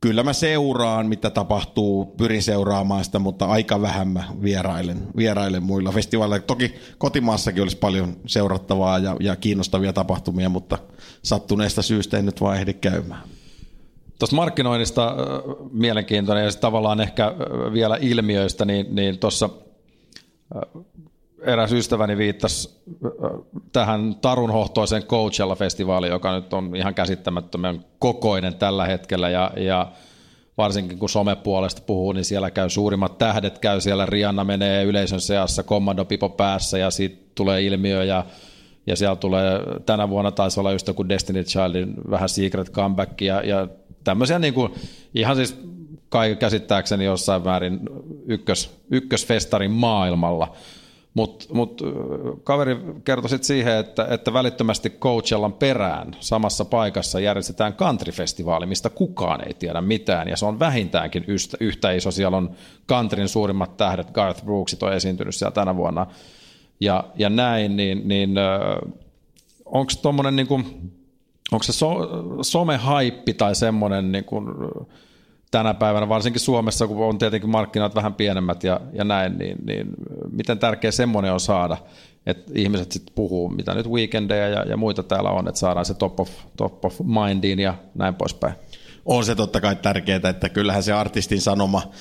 kyllä 0.01 0.23
mä 0.23 0.33
seuraan, 0.33 1.07
mitä 1.07 1.29
tapahtuu, 1.29 2.05
pyrin 2.05 2.43
seuraamaan 2.43 3.05
sitä, 3.05 3.19
mutta 3.19 3.45
aika 3.45 3.81
vähän 3.81 4.07
mä 4.07 4.23
vierailen, 4.41 5.07
vierailen 5.17 5.63
muilla 5.63 5.91
festivaaleilla. 5.91 6.45
Toki 6.45 6.75
kotimaassakin 6.97 7.63
olisi 7.63 7.77
paljon 7.77 8.17
seurattavaa 8.27 8.99
ja, 8.99 9.15
ja 9.19 9.35
kiinnostavia 9.35 9.93
tapahtumia, 9.93 10.49
mutta 10.49 10.77
sattuneesta 11.23 11.81
syystä 11.81 12.17
en 12.17 12.25
nyt 12.25 12.41
vaan 12.41 12.57
ehdi 12.57 12.73
käymään. 12.73 13.34
Tuosta 14.19 14.35
markkinoinnista 14.35 15.15
mielenkiintoinen 15.71 16.45
ja 16.45 16.51
tavallaan 16.51 17.01
ehkä 17.01 17.33
vielä 17.73 17.97
ilmiöistä, 18.01 18.65
niin, 18.65 18.95
niin 18.95 19.19
tuossa 19.19 19.49
eräs 21.41 21.71
ystäväni 21.71 22.17
viittasi 22.17 22.69
tähän 23.71 24.15
tarunhohtoiseen 24.21 25.03
Coachella-festivaaliin, 25.03 26.11
joka 26.11 26.35
nyt 26.35 26.53
on 26.53 26.75
ihan 26.75 26.93
käsittämättömän 26.93 27.85
kokoinen 27.99 28.55
tällä 28.55 28.85
hetkellä 28.85 29.29
ja, 29.29 29.51
ja 29.57 29.91
varsinkin 30.57 30.99
kun 30.99 31.09
somepuolesta 31.09 31.81
puhuu, 31.85 32.11
niin 32.11 32.25
siellä 32.25 32.51
käy 32.51 32.69
suurimmat 32.69 33.17
tähdet, 33.17 33.59
käy 33.59 33.81
siellä 33.81 34.05
Rihanna 34.05 34.43
menee 34.43 34.83
yleisön 34.83 35.21
seassa, 35.21 35.63
Commando 35.63 36.05
Pipo 36.05 36.29
päässä 36.29 36.77
ja 36.77 36.91
siitä 36.91 37.17
tulee 37.35 37.61
ilmiö 37.61 38.03
ja 38.03 38.25
ja 38.87 38.95
siellä 38.95 39.15
tulee, 39.15 39.59
tänä 39.85 40.09
vuonna 40.09 40.31
taisi 40.31 40.59
olla 40.59 40.71
just 40.71 40.87
joku 40.87 41.09
Destiny 41.09 41.43
Childin 41.43 41.93
vähän 42.09 42.29
secret 42.29 42.71
comeback 42.71 43.21
ja, 43.21 43.41
ja 43.41 43.67
tämmöisiä 44.03 44.39
niin 44.39 44.53
kuin, 44.53 44.73
ihan 45.13 45.35
siis 45.35 45.59
kai 46.09 46.35
käsittääkseni 46.35 47.05
jossain 47.05 47.43
määrin 47.43 47.79
ykkös, 48.25 48.77
ykkösfestarin 48.91 49.71
maailmalla. 49.71 50.55
Mutta 51.13 51.45
mut, 51.53 51.81
kaveri 52.43 52.77
kertoi 53.03 53.29
sitten 53.29 53.47
siihen, 53.47 53.77
että, 53.77 54.07
että 54.09 54.33
välittömästi 54.33 54.89
Coachellan 54.89 55.53
perään 55.53 56.15
samassa 56.19 56.65
paikassa 56.65 57.19
järjestetään 57.19 57.73
countryfestivaali, 57.73 58.65
mistä 58.65 58.89
kukaan 58.89 59.47
ei 59.47 59.53
tiedä 59.53 59.81
mitään, 59.81 60.27
ja 60.27 60.37
se 60.37 60.45
on 60.45 60.59
vähintäänkin 60.59 61.25
yhtä, 61.27 61.57
yhtä 61.59 61.91
iso. 61.91 62.11
Siellä 62.11 62.37
on 62.37 62.55
countryn 62.89 63.29
suurimmat 63.29 63.77
tähdet, 63.77 64.11
Garth 64.11 64.45
Brooksit 64.45 64.83
on 64.83 64.93
esiintynyt 64.93 65.35
siellä 65.35 65.53
tänä 65.53 65.75
vuonna, 65.75 66.07
ja, 66.79 67.03
ja 67.15 67.29
näin, 67.29 67.75
niin, 67.75 68.07
niin 68.07 68.35
onko 69.65 69.91
tuommoinen 70.01 70.35
niin 70.35 70.47
onko 71.51 71.63
se 71.63 71.73
so, 71.73 71.97
somehaippi 72.41 73.33
tai 73.33 73.55
semmoinen 73.55 74.11
niin 74.11 74.25
kuin, 74.25 74.45
tänä 75.51 75.73
päivänä, 75.73 76.09
varsinkin 76.09 76.39
Suomessa, 76.39 76.87
kun 76.87 77.05
on 77.05 77.17
tietenkin 77.17 77.49
markkinat 77.49 77.95
vähän 77.95 78.13
pienemmät 78.13 78.63
ja, 78.63 78.81
ja 78.93 79.03
näin, 79.03 79.37
niin, 79.37 79.57
niin 79.65 79.87
miten 80.31 80.59
tärkeä 80.59 80.91
semmoinen 80.91 81.33
on 81.33 81.39
saada, 81.39 81.77
että 82.25 82.51
ihmiset 82.55 82.91
sitten 82.91 83.15
puhuu, 83.15 83.49
mitä 83.49 83.73
nyt 83.73 83.89
weekendejä 83.89 84.47
ja, 84.47 84.63
ja 84.63 84.77
muita 84.77 85.03
täällä 85.03 85.29
on, 85.29 85.47
että 85.47 85.59
saadaan 85.59 85.85
se 85.85 85.93
top 85.93 86.19
of, 86.19 86.29
top 86.57 86.85
of 86.85 86.99
mindiin 86.99 87.59
ja 87.59 87.73
näin 87.93 88.15
poispäin 88.15 88.53
on 89.05 89.25
se 89.25 89.35
totta 89.35 89.61
kai 89.61 89.75
tärkeää, 89.75 90.29
että 90.29 90.49
kyllähän 90.49 90.83
se 90.83 90.93
artistin 90.93 91.41
sanoma 91.41 91.91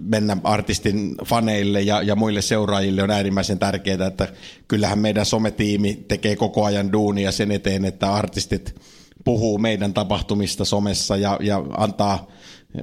mennä 0.00 0.36
artistin 0.44 1.16
faneille 1.24 1.80
ja, 1.80 2.02
ja 2.02 2.16
muille 2.16 2.42
seuraajille 2.42 3.02
on 3.02 3.10
äärimmäisen 3.10 3.58
tärkeää, 3.58 4.06
että 4.06 4.28
kyllähän 4.68 4.98
meidän 4.98 5.26
sometiimi 5.26 6.04
tekee 6.08 6.36
koko 6.36 6.64
ajan 6.64 6.92
duunia 6.92 7.32
sen 7.32 7.50
eteen, 7.52 7.84
että 7.84 8.12
artistit 8.12 8.74
puhuu 9.24 9.58
meidän 9.58 9.94
tapahtumista 9.94 10.64
somessa 10.64 11.16
ja, 11.16 11.38
ja 11.40 11.64
antaa 11.76 12.26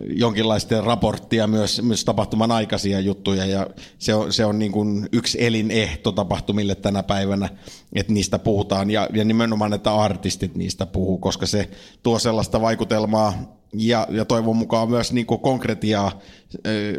jonkinlaista 0.07 0.81
raporttia 0.81 1.47
myös, 1.47 1.81
myös 1.81 2.05
tapahtuman 2.05 2.51
aikaisia 2.51 2.99
juttuja. 2.99 3.45
Ja 3.45 3.67
se 3.99 4.13
on, 4.13 4.33
se 4.33 4.45
on 4.45 4.59
niin 4.59 4.71
kuin 4.71 5.09
yksi 5.11 5.45
elinehto 5.45 6.11
tapahtumille 6.11 6.75
tänä 6.75 7.03
päivänä, 7.03 7.49
että 7.93 8.13
niistä 8.13 8.39
puhutaan. 8.39 8.91
Ja, 8.91 9.07
ja 9.13 9.23
nimenomaan, 9.23 9.73
että 9.73 9.95
artistit 9.95 10.55
niistä 10.55 10.85
puhuu, 10.85 11.17
koska 11.17 11.45
se 11.45 11.69
tuo 12.03 12.19
sellaista 12.19 12.61
vaikutelmaa. 12.61 13.59
Ja, 13.73 14.07
ja 14.09 14.25
toivon 14.25 14.55
mukaan 14.55 14.89
myös 14.89 15.13
niin 15.13 15.25
kuin 15.25 15.39
konkretiaa 15.39 16.19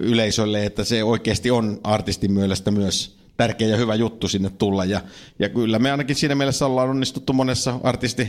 yleisölle, 0.00 0.66
että 0.66 0.84
se 0.84 1.04
oikeasti 1.04 1.50
on 1.50 1.80
artistin 1.84 2.32
mielestä 2.32 2.70
myös 2.70 3.18
tärkeä 3.36 3.68
ja 3.68 3.76
hyvä 3.76 3.94
juttu 3.94 4.28
sinne 4.28 4.50
tulla. 4.50 4.84
Ja, 4.84 5.00
ja 5.38 5.48
kyllä 5.48 5.78
me 5.78 5.90
ainakin 5.90 6.16
siinä 6.16 6.34
mielessä 6.34 6.66
ollaan 6.66 6.90
onnistuttu 6.90 7.32
monessa 7.32 7.80
artisti 7.82 8.28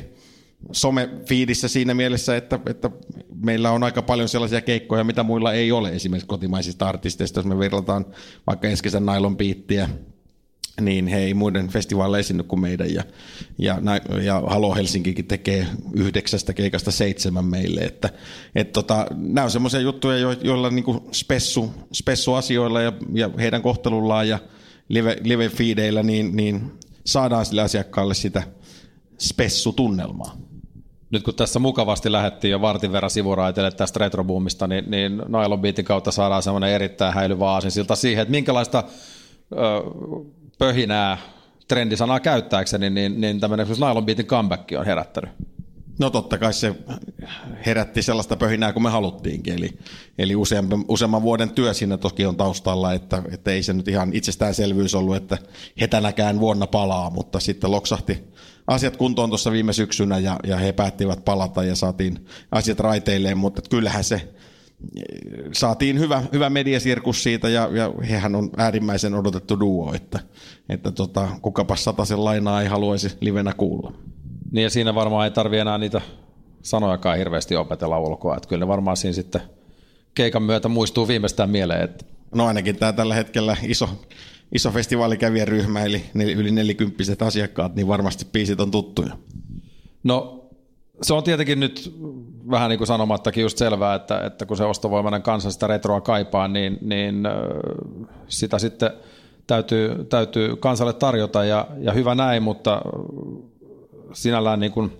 some-fiidissä 0.71 1.67
siinä 1.67 1.93
mielessä, 1.93 2.37
että, 2.37 2.59
että 2.65 2.89
meillä 3.35 3.71
on 3.71 3.83
aika 3.83 4.01
paljon 4.01 4.29
sellaisia 4.29 4.61
keikkoja, 4.61 5.03
mitä 5.03 5.23
muilla 5.23 5.53
ei 5.53 5.71
ole 5.71 5.89
esimerkiksi 5.89 6.27
kotimaisista 6.27 6.89
artisteista, 6.89 7.39
jos 7.39 7.45
me 7.45 7.59
verrataan 7.59 8.05
vaikka 8.47 8.67
ensi 8.67 8.83
kesän 8.83 9.05
Nylon 9.05 9.37
Beattiä, 9.37 9.89
niin 10.81 11.07
he 11.07 11.19
ei 11.19 11.33
muiden 11.33 11.67
festivaaleilla 11.67 12.19
esiinny 12.19 12.43
kuin 12.43 12.59
meidän. 12.59 12.93
Ja, 12.93 13.03
ja, 13.57 13.81
ja 14.23 14.43
Halo 14.47 14.75
Helsinkikin 14.75 15.25
tekee 15.25 15.67
yhdeksästä 15.93 16.53
keikasta 16.53 16.91
seitsemän 16.91 17.45
meille. 17.45 17.81
Että, 17.81 18.09
et 18.55 18.71
tota, 18.71 19.07
nämä 19.15 19.43
on 19.43 19.51
semmoisia 19.51 19.79
juttuja, 19.79 20.17
joilla 20.43 20.69
niinku 20.69 21.09
spessu, 21.11 21.73
spessu 21.93 22.33
asioilla 22.33 22.81
ja, 22.81 22.93
ja 23.13 23.29
heidän 23.39 23.61
kohtelullaan 23.61 24.29
ja 24.29 24.39
live, 24.89 25.17
live-feedeillä 25.23 26.03
niin, 26.03 26.35
niin 26.35 26.71
saadaan 27.05 27.45
sille 27.45 27.61
asiakkaalle 27.61 28.13
sitä 28.13 28.43
spessu-tunnelmaa 29.19 30.50
nyt 31.11 31.23
kun 31.23 31.35
tässä 31.35 31.59
mukavasti 31.59 32.11
lähdettiin 32.11 32.51
jo 32.51 32.61
vartin 32.61 32.91
verran 32.91 33.09
sivuraiteille 33.09 33.71
tästä 33.71 33.99
retroboomista, 33.99 34.67
niin, 34.67 34.91
niin 34.91 35.17
Nylon 35.27 35.61
Beatin 35.61 35.85
kautta 35.85 36.11
saadaan 36.11 36.43
semmoinen 36.43 36.69
erittäin 36.69 37.13
häilyvä 37.13 37.49
aasinsilta 37.49 37.95
siihen, 37.95 38.21
että 38.21 38.31
minkälaista 38.31 38.83
ö, 39.51 39.55
pöhinää 40.57 41.17
trendisanaa 41.67 42.19
käyttääkseni, 42.19 42.89
niin, 42.89 43.21
niin 43.21 43.39
tämmöinen 43.39 43.67
Nylon 43.67 44.05
Beatin 44.05 44.25
comeback 44.25 44.71
on 44.79 44.85
herättänyt. 44.85 45.31
No 46.01 46.09
totta 46.09 46.37
kai 46.37 46.53
se 46.53 46.75
herätti 47.65 48.01
sellaista 48.01 48.35
pöhinää 48.35 48.73
kuin 48.73 48.83
me 48.83 48.89
haluttiinkin, 48.89 49.53
eli, 49.53 49.69
eli 50.17 50.35
useamman, 50.35 50.85
useamman 50.87 51.21
vuoden 51.21 51.49
työ 51.49 51.73
siinä 51.73 51.97
toki 51.97 52.25
on 52.25 52.35
taustalla, 52.35 52.93
että, 52.93 53.23
että 53.31 53.51
ei 53.51 53.63
se 53.63 53.73
nyt 53.73 53.87
ihan 53.87 54.13
itsestäänselvyys 54.13 54.95
ollut, 54.95 55.15
että 55.15 55.37
he 55.81 55.87
tänäkään 55.87 56.39
vuonna 56.39 56.67
palaa, 56.67 57.09
mutta 57.09 57.39
sitten 57.39 57.71
loksahti 57.71 58.23
asiat 58.67 58.97
kuntoon 58.97 59.29
tuossa 59.29 59.51
viime 59.51 59.73
syksynä 59.73 60.19
ja, 60.19 60.39
ja 60.43 60.57
he 60.57 60.71
päättivät 60.71 61.25
palata 61.25 61.63
ja 61.63 61.75
saatiin 61.75 62.25
asiat 62.51 62.79
raiteilleen, 62.79 63.37
mutta 63.37 63.61
kyllähän 63.69 64.03
se 64.03 64.33
saatiin 65.53 65.99
hyvä, 65.99 66.23
hyvä 66.33 66.49
mediasirkus 66.49 67.23
siitä 67.23 67.49
ja, 67.49 67.69
ja 67.73 67.93
hehän 68.09 68.35
on 68.35 68.49
äärimmäisen 68.57 69.13
odotettu 69.13 69.59
duo, 69.59 69.93
että, 69.93 70.19
että 70.69 70.91
tota, 70.91 71.27
kukapa 71.41 71.75
sen 72.05 72.25
lainaa 72.25 72.61
ei 72.61 72.67
haluaisi 72.67 73.17
livenä 73.19 73.53
kuulla. 73.53 73.93
Niin 74.51 74.63
ja 74.63 74.69
siinä 74.69 74.95
varmaan 74.95 75.25
ei 75.25 75.31
tarvi 75.31 75.57
enää 75.57 75.77
niitä 75.77 76.01
sanojakaan 76.61 77.17
hirveästi 77.17 77.55
opetella 77.55 77.99
ulkoa, 77.99 78.37
että 78.37 78.49
kyllä 78.49 78.65
ne 78.65 78.67
varmaan 78.67 78.97
siinä 78.97 79.13
sitten 79.13 79.41
keikan 80.13 80.43
myötä 80.43 80.67
muistuu 80.67 81.07
viimeistään 81.07 81.49
mieleen. 81.49 81.83
Että... 81.83 82.05
No 82.35 82.47
ainakin 82.47 82.75
tämä 82.75 82.93
tällä 82.93 83.15
hetkellä 83.15 83.57
iso, 83.63 83.89
iso 84.51 84.71
festivaalikävijäryhmä, 84.71 85.83
eli 85.83 86.03
yli 86.13 86.51
nelikymppiset 86.51 87.21
asiakkaat, 87.21 87.75
niin 87.75 87.87
varmasti 87.87 88.25
biisit 88.31 88.59
on 88.59 88.71
tuttuja. 88.71 89.17
No 90.03 90.45
se 91.01 91.13
on 91.13 91.23
tietenkin 91.23 91.59
nyt 91.59 91.95
vähän 92.51 92.69
niin 92.69 92.77
kuin 92.77 92.87
sanomattakin 92.87 93.41
just 93.41 93.57
selvää, 93.57 93.95
että, 93.95 94.25
että 94.25 94.45
kun 94.45 94.57
se 94.57 94.63
ostovoimainen 94.63 95.21
kansa 95.21 95.51
sitä 95.51 95.67
retroa 95.67 96.01
kaipaa, 96.01 96.47
niin, 96.47 96.77
niin 96.81 97.23
sitä 98.27 98.59
sitten 98.59 98.91
täytyy, 99.47 100.05
täytyy 100.05 100.55
kansalle 100.55 100.93
tarjota 100.93 101.45
ja, 101.45 101.67
ja 101.79 101.93
hyvä 101.93 102.15
näin, 102.15 102.43
mutta 102.43 102.81
sinällään 104.13 104.59
niin 104.59 104.71
kuin, 104.71 104.97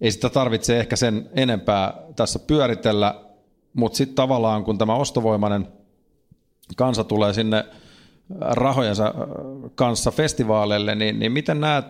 ei 0.00 0.10
sitä 0.10 0.28
tarvitse 0.28 0.80
ehkä 0.80 0.96
sen 0.96 1.30
enempää 1.34 1.94
tässä 2.16 2.38
pyöritellä, 2.38 3.14
mutta 3.74 3.96
sitten 3.96 4.14
tavallaan 4.14 4.64
kun 4.64 4.78
tämä 4.78 4.94
ostovoimainen 4.94 5.68
kansa 6.76 7.04
tulee 7.04 7.32
sinne 7.32 7.64
rahojensa 8.40 9.14
kanssa 9.74 10.10
festivaaleille, 10.10 10.94
niin, 10.94 11.18
niin 11.18 11.32
miten 11.32 11.60
näet 11.60 11.86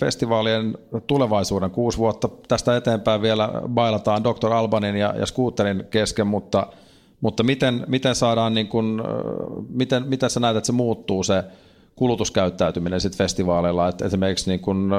festivaalien 0.00 0.78
tulevaisuuden? 1.06 1.70
Kuusi 1.70 1.98
vuotta 1.98 2.28
tästä 2.48 2.76
eteenpäin 2.76 3.22
vielä 3.22 3.50
bailataan 3.68 4.24
Dr. 4.24 4.52
Albanin 4.52 4.96
ja, 4.96 5.14
ja 5.18 5.26
Scooterin 5.26 5.84
kesken, 5.90 6.26
mutta, 6.26 6.66
mutta 7.20 7.42
miten, 7.42 7.84
miten 7.88 8.14
saadaan, 8.14 8.54
niin 8.54 8.68
kun, 8.68 9.04
miten, 9.68 10.08
miten 10.08 10.30
sä 10.30 10.40
näet, 10.40 10.56
että 10.56 10.66
se 10.66 10.72
muuttuu 10.72 11.22
se 11.22 11.44
kulutuskäyttäytyminen 11.96 13.00
sit 13.00 13.16
festivaaleilla, 13.16 13.88
että 13.88 14.04
esimerkiksi 14.06 14.50
niin 14.50 14.60
kun, 14.60 14.92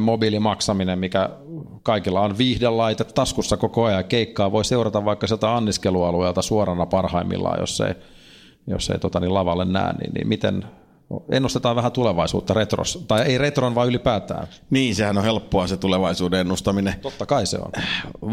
mobiilimaksaminen, 0.00 0.98
mikä 0.98 1.30
kaikilla 1.82 2.20
on 2.20 2.38
viihdelaite 2.38 3.04
taskussa 3.04 3.56
koko 3.56 3.84
ajan, 3.84 4.04
keikkaa 4.04 4.52
voi 4.52 4.64
seurata 4.64 5.04
vaikka 5.04 5.26
sieltä 5.26 5.56
anniskelualueelta 5.56 6.42
suorana 6.42 6.86
parhaimmillaan, 6.86 7.60
jos 7.60 7.80
ei, 7.80 7.94
jos 8.66 8.90
ei 8.90 8.98
tota, 8.98 9.20
niin 9.20 9.34
lavalle 9.34 9.64
näe, 9.64 9.92
niin, 9.92 10.12
niin 10.14 10.28
miten 10.28 10.64
ennustetaan 11.30 11.76
vähän 11.76 11.92
tulevaisuutta 11.92 12.54
retros, 12.54 13.04
tai 13.08 13.22
ei 13.22 13.38
retron, 13.38 13.74
vaan 13.74 13.88
ylipäätään. 13.88 14.46
Niin, 14.70 14.94
sehän 14.94 15.18
on 15.18 15.24
helppoa 15.24 15.66
se 15.66 15.76
tulevaisuuden 15.76 16.40
ennustaminen. 16.40 16.94
Totta 17.02 17.26
kai 17.26 17.46
se 17.46 17.58
on. 17.58 17.72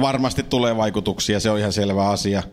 Varmasti 0.01 0.43
tulee 0.43 0.77
vaikutuksia, 0.77 1.39
se 1.39 1.50
on 1.50 1.60
ihan 1.60 1.74
selvä 1.74 2.10
asia. 2.10 2.43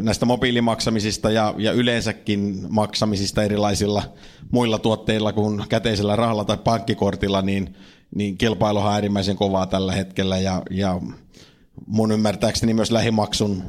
Näistä 0.00 0.26
mobiilimaksamisista 0.26 1.30
ja, 1.30 1.54
ja 1.58 1.72
yleensäkin 1.72 2.60
maksamisista 2.68 3.42
erilaisilla 3.42 4.02
muilla 4.50 4.78
tuotteilla 4.78 5.32
kuin 5.32 5.64
käteisellä 5.68 6.16
rahalla 6.16 6.44
tai 6.44 6.56
pankkikortilla, 6.56 7.42
niin, 7.42 7.74
niin 8.14 8.38
kilpailuhan 8.38 8.88
on 8.88 8.94
äärimmäisen 8.94 9.36
kovaa 9.36 9.66
tällä 9.66 9.92
hetkellä 9.92 10.38
ja, 10.38 10.62
ja 10.70 11.00
mun 11.86 12.12
ymmärtääkseni 12.12 12.74
myös 12.74 12.90
lähimaksun, 12.90 13.62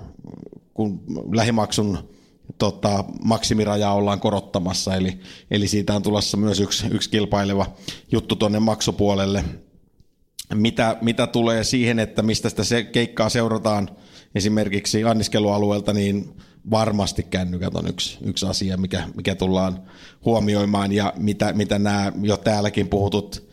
kun 0.74 1.02
lähimaksun 1.34 2.10
tota, 2.58 3.04
maksimirajaa 3.24 3.94
ollaan 3.94 4.20
korottamassa, 4.20 4.96
eli, 4.96 5.20
eli 5.52 5.68
siitä 5.68 5.94
on 5.94 6.04
tulossa 6.04 6.38
myös 6.38 6.60
yksi, 6.60 6.88
yksi 6.92 7.10
kilpaileva 7.10 7.66
juttu 8.12 8.36
tuonne 8.36 8.60
maksupuolelle. 8.60 9.44
Mitä, 10.54 10.98
mitä 11.02 11.28
tulee 11.28 11.64
siihen, 11.64 12.00
että 12.00 12.22
mistä 12.22 12.50
sitä 12.50 12.64
se 12.64 12.84
keikkaa 12.84 13.30
seurataan 13.30 13.90
esimerkiksi 14.36 15.04
anniskelualueelta, 15.04 15.94
niin 15.94 16.36
varmasti 16.72 17.24
kännykät 17.24 17.76
on 17.76 17.88
yksi, 17.88 18.18
yksi 18.22 18.46
asia, 18.46 18.78
mikä, 18.78 19.04
mikä 19.16 19.36
tullaan 19.36 19.80
huomioimaan 20.26 20.92
ja 20.92 21.14
mitä, 21.18 21.54
mitä 21.54 21.80
nämä 21.80 22.12
jo 22.22 22.38
täälläkin 22.38 22.88
puhutut 22.88 23.50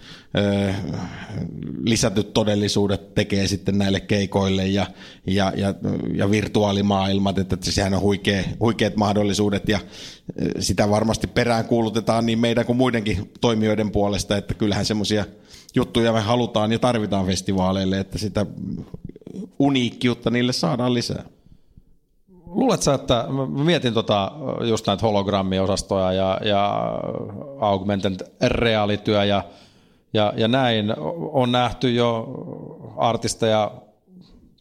lisätyt 1.85 2.33
todellisuudet 2.33 3.15
tekee 3.15 3.47
sitten 3.47 3.79
näille 3.79 4.01
keikoille 4.01 4.67
ja, 4.67 4.87
ja, 5.27 5.53
ja, 5.57 5.75
ja 6.15 6.31
virtuaalimaailmat, 6.31 7.39
että 7.39 7.57
sehän 7.61 7.95
on 7.95 8.01
huikea, 8.01 8.43
huikeat 8.61 8.97
mahdollisuudet 8.97 9.69
ja 9.69 9.81
sitä 10.59 10.91
varmasti 10.91 11.27
perään 11.27 11.65
kuulutetaan 11.65 12.27
niin 12.27 12.39
meidän 12.39 12.67
kuin 12.67 12.77
muidenkin 12.77 13.31
toimijoiden 13.41 13.91
puolesta, 13.91 14.37
että 14.37 14.55
kyllähän 14.55 14.85
semmoisia 14.85 15.25
juttuja 15.75 16.13
me 16.13 16.21
halutaan 16.21 16.73
ja 16.73 16.79
tarvitaan 16.79 17.27
festivaaleille, 17.27 18.01
että 18.01 18.19
sitä 18.19 18.47
uniikkiutta 19.59 20.31
niille 20.31 20.53
saadaan 20.53 20.95
lisää. 20.95 21.36
Luulet 22.47 22.83
sä, 22.83 22.95
että 22.95 23.25
mä 23.29 23.65
mietin 23.65 23.95
tota, 23.95 24.33
just 24.61 24.87
näitä 24.87 25.07
hologrammiosastoja 25.07 26.13
ja, 26.13 26.41
ja 26.45 26.93
augmented 27.61 28.21
realityä 28.47 29.25
ja, 29.25 29.43
ja, 30.13 30.33
ja 30.37 30.49
näin. 30.49 30.95
On 31.33 31.53
nähty 31.53 31.95
jo 31.95 32.29
artisteja 32.97 33.71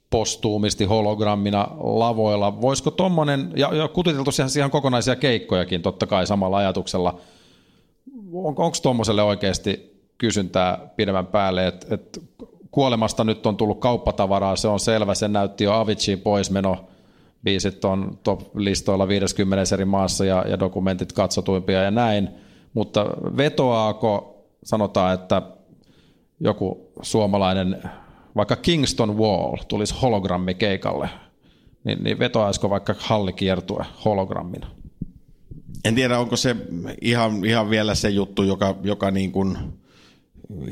postuumisti 0.10 0.86
hologrammina 0.86 1.68
lavoilla. 1.78 2.62
Voisiko 2.62 2.92
tuommoinen, 2.92 3.52
ja, 3.56 3.76
ja 3.76 3.88
kutiteltu 3.88 4.32
siihen, 4.32 4.72
kokonaisia 4.72 5.16
keikkojakin 5.16 5.82
totta 5.82 6.08
kai 6.08 6.28
samalla 6.28 6.58
ajatuksella, 6.58 7.20
on, 8.34 8.56
onko 8.58 8.78
tuommoiselle 8.82 9.24
oikeasti 9.24 9.96
kysyntää 10.18 10.80
pidemmän 10.96 11.26
päälle, 11.26 11.68
että 11.68 11.96
et 11.96 12.22
kuolemasta 12.72 13.24
nyt 13.24 13.46
on 13.46 13.58
tullut 13.58 13.80
kauppatavaraa, 13.80 14.56
se 14.56 14.68
on 14.68 14.80
selvä, 14.80 15.16
se 15.16 15.28
näytti 15.28 15.64
jo 15.64 15.74
Aviciin 15.74 16.20
poismeno, 16.20 16.78
biisit 17.46 17.86
on 17.86 18.20
top-listoilla 18.24 19.08
50 19.08 19.76
eri 19.76 19.86
maassa 19.86 20.26
ja, 20.26 20.46
ja 20.48 20.60
dokumentit 20.60 21.14
katsotuimpia 21.14 21.84
ja 21.84 21.92
näin, 21.92 22.30
mutta 22.74 23.06
vetoaako, 23.38 24.44
sanotaan, 24.64 25.14
että 25.14 25.42
joku 26.40 26.92
suomalainen, 27.02 27.84
vaikka 28.36 28.56
Kingston 28.56 29.18
Wall 29.18 29.58
tulisi 29.68 29.96
hologrammikeikalle, 30.02 31.10
niin, 31.84 32.04
niin 32.04 32.20
vetoaisiko 32.20 32.70
vaikka 32.70 32.96
hallikiertue 33.00 33.86
hologrammina? 34.06 34.68
En 35.86 35.96
tiedä, 35.96 36.20
onko 36.20 36.36
se 36.36 36.56
ihan, 37.02 37.46
ihan 37.46 37.70
vielä 37.70 37.96
se 37.96 38.10
juttu, 38.10 38.44
joka, 38.44 38.76
joka 38.84 39.12
niin 39.12 39.32
kuin 39.32 39.58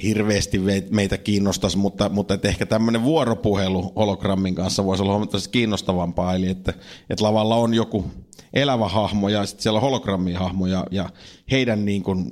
hirveästi 0.03 0.61
meitä 0.89 1.17
kiinnostaisi, 1.17 1.77
mutta, 1.77 2.09
mutta 2.09 2.33
että 2.33 2.47
ehkä 2.47 2.65
tämmöinen 2.65 3.03
vuoropuhelu 3.03 3.93
hologrammin 3.95 4.55
kanssa 4.55 4.85
voisi 4.85 5.03
olla 5.03 5.11
huomattavasti 5.13 5.49
kiinnostavampaa, 5.49 6.35
eli 6.35 6.47
että, 6.47 6.73
että 7.09 7.23
lavalla 7.23 7.55
on 7.55 7.73
joku 7.73 8.05
elävä 8.53 8.87
hahmo 8.87 9.29
ja 9.29 9.45
sitten 9.45 9.63
siellä 9.63 9.77
on 9.77 9.81
hologrammihahmo 9.81 10.67
ja, 10.67 10.85
ja 10.91 11.09
heidän 11.51 11.85
niin 11.85 12.03
kuin 12.03 12.31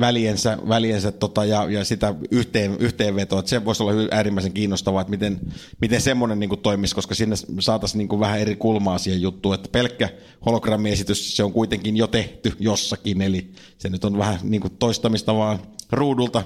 väliensä, 0.00 0.58
väliensä 0.68 1.12
tota, 1.12 1.44
ja, 1.44 1.70
ja, 1.70 1.84
sitä 1.84 2.14
yhteen, 2.30 2.76
yhteenvetoa, 2.78 3.38
että 3.38 3.48
se 3.48 3.64
voisi 3.64 3.82
olla 3.82 4.08
äärimmäisen 4.10 4.52
kiinnostavaa, 4.52 5.00
että 5.00 5.10
miten, 5.10 5.40
miten 5.80 6.00
semmoinen 6.00 6.40
niin 6.40 6.48
kuin 6.48 6.60
toimisi, 6.60 6.94
koska 6.94 7.14
sinne 7.14 7.36
saataisiin 7.60 7.98
niin 7.98 8.08
kuin 8.08 8.20
vähän 8.20 8.40
eri 8.40 8.56
kulmaa 8.56 8.98
siihen 8.98 9.22
juttuun, 9.22 9.54
että 9.54 9.68
pelkkä 9.72 10.08
hologrammiesitys, 10.46 11.36
se 11.36 11.44
on 11.44 11.52
kuitenkin 11.52 11.96
jo 11.96 12.06
tehty 12.06 12.52
jossakin, 12.58 13.22
eli 13.22 13.50
se 13.78 13.88
nyt 13.88 14.04
on 14.04 14.18
vähän 14.18 14.38
niin 14.42 14.60
kuin 14.60 14.76
toistamista 14.78 15.34
vaan 15.34 15.58
ruudulta 15.92 16.42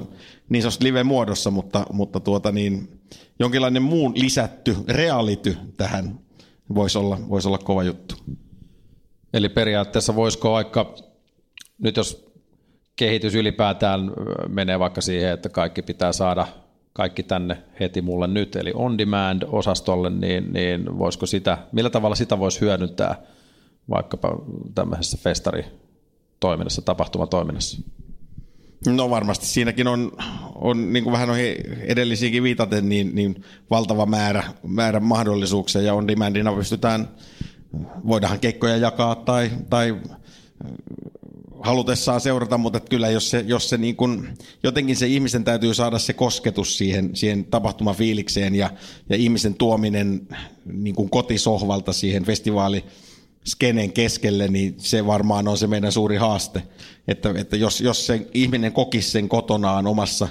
niin 0.48 0.62
sanotusti 0.62 0.84
live-muodossa, 0.84 1.50
mutta, 1.50 1.86
mutta 1.92 2.20
tuota 2.20 2.52
niin, 2.52 3.00
jonkinlainen 3.38 3.82
muun 3.82 4.12
lisätty 4.16 4.76
reality 4.88 5.56
tähän 5.76 6.18
voisi 6.74 6.98
olla, 6.98 7.18
voisi 7.28 7.48
olla 7.48 7.58
kova 7.58 7.82
juttu. 7.82 8.14
Eli 9.32 9.48
periaatteessa 9.48 10.16
voisiko 10.16 10.52
vaikka, 10.52 10.94
nyt 11.78 11.96
jos 11.96 12.32
kehitys 12.96 13.34
ylipäätään 13.34 14.12
menee 14.48 14.78
vaikka 14.78 15.00
siihen, 15.00 15.32
että 15.32 15.48
kaikki 15.48 15.82
pitää 15.82 16.12
saada 16.12 16.46
kaikki 16.92 17.22
tänne 17.22 17.62
heti 17.80 18.02
mulle 18.02 18.26
nyt, 18.26 18.56
eli 18.56 18.72
on 18.74 18.98
demand 18.98 19.42
osastolle, 19.46 20.10
niin, 20.10 20.52
niin 20.52 20.98
voisiko 20.98 21.26
sitä, 21.26 21.58
millä 21.72 21.90
tavalla 21.90 22.16
sitä 22.16 22.38
voisi 22.38 22.60
hyödyntää 22.60 23.22
vaikkapa 23.90 24.38
tämmöisessä 24.74 25.18
festaritoiminnassa, 25.22 26.82
tapahtumatoiminnassa? 26.82 27.82
No 28.86 29.10
varmasti. 29.10 29.46
Siinäkin 29.46 29.86
on, 29.86 30.12
on 30.54 30.92
niin 30.92 31.04
kuin 31.04 31.12
vähän 31.12 31.28
noihin 31.28 31.56
edellisiinkin 31.80 32.42
viitaten, 32.42 32.88
niin, 32.88 33.14
niin 33.14 33.44
valtava 33.70 34.06
määrä, 34.06 34.44
määrä 34.66 35.00
mahdollisuuksia 35.00 35.82
ja 35.82 35.94
on 35.94 36.08
demandina 36.08 36.52
pystytään, 36.52 37.08
voidaan 38.08 38.40
keikkoja 38.40 38.76
jakaa 38.76 39.14
tai, 39.14 39.50
tai 39.70 39.96
halutessaan 41.64 42.20
seurata, 42.20 42.58
mutta 42.58 42.80
kyllä 42.80 43.10
jos 43.10 43.30
se, 43.30 43.44
jos 43.46 43.68
se 43.68 43.76
niin 43.76 43.96
kuin, 43.96 44.28
jotenkin 44.62 44.96
se 44.96 45.06
ihmisen 45.06 45.44
täytyy 45.44 45.74
saada 45.74 45.98
se 45.98 46.12
kosketus 46.12 46.78
siihen, 46.78 47.16
siihen 47.16 47.44
tapahtumafiilikseen 47.44 48.54
ja, 48.54 48.70
ja 49.08 49.16
ihmisen 49.16 49.54
tuominen 49.54 50.28
niin 50.64 50.94
kuin 50.94 51.10
kotisohvalta 51.10 51.92
siihen 51.92 52.24
festivaali 52.24 52.84
skenen 53.46 53.92
keskelle, 53.92 54.48
niin 54.48 54.74
se 54.78 55.06
varmaan 55.06 55.48
on 55.48 55.58
se 55.58 55.66
meidän 55.66 55.92
suuri 55.92 56.16
haaste. 56.16 56.62
Että, 57.08 57.34
että 57.36 57.56
jos, 57.56 57.80
jos 57.80 58.06
se 58.06 58.26
ihminen 58.34 58.72
kokisi 58.72 59.10
sen 59.10 59.28
kotonaan 59.28 59.86
omassa, 59.86 60.28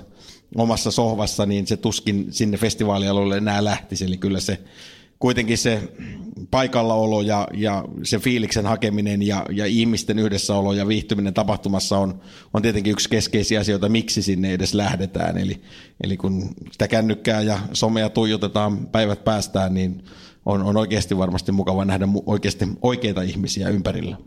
omassa 0.56 0.92
sohvassa, 0.92 1.46
niin 1.46 1.68
se 1.68 1.78
tuskin 1.78 2.28
sinne 2.30 2.58
festivaalialueelle 2.58 3.38
enää 3.38 3.64
lähtisi. 3.64 4.06
Eli 4.06 4.18
kyllä 4.18 4.40
se 4.40 4.60
kuitenkin 5.24 5.58
se 5.58 5.82
paikallaolo 6.52 7.22
ja, 7.22 7.48
ja 7.54 7.86
se 8.04 8.20
fiiliksen 8.20 8.66
hakeminen 8.66 9.22
ja, 9.22 9.46
ja 9.52 9.66
ihmisten 9.66 10.20
yhdessäolo 10.20 10.74
ja 10.74 10.88
viihtyminen 10.88 11.34
tapahtumassa 11.34 11.98
on, 11.98 12.22
on 12.54 12.62
tietenkin 12.62 12.92
yksi 12.92 13.10
keskeisiä 13.10 13.60
asioita, 13.60 13.90
miksi 13.90 14.22
sinne 14.22 14.54
edes 14.54 14.74
lähdetään. 14.74 15.38
Eli, 15.38 15.62
eli 16.04 16.18
kun 16.18 16.50
sitä 16.72 16.88
kännykkää 16.88 17.42
ja 17.42 17.60
somea 17.74 18.10
tuijotetaan 18.10 18.88
päivät 18.88 19.24
päästään, 19.24 19.74
niin 19.74 20.04
on, 20.46 20.62
on 20.62 20.78
oikeasti 20.78 21.18
varmasti 21.18 21.52
mukava 21.52 21.86
nähdä 21.86 22.08
oikeasti 22.26 22.66
oikeita 22.82 23.22
ihmisiä 23.22 23.70
ympärillä. 23.70 24.18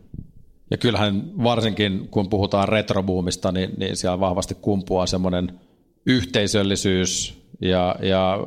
Ja 0.71 0.77
kyllähän 0.77 1.33
varsinkin 1.43 2.09
kun 2.11 2.29
puhutaan 2.29 2.69
retroboomista, 2.69 3.53
niin, 3.53 3.71
niin 3.77 3.97
siellä 3.97 4.21
vahvasti 4.21 4.55
kumpuaa 4.55 5.07
semmoinen 5.07 5.61
yhteisöllisyys 6.07 7.43
ja, 7.61 7.97
ja 8.03 8.39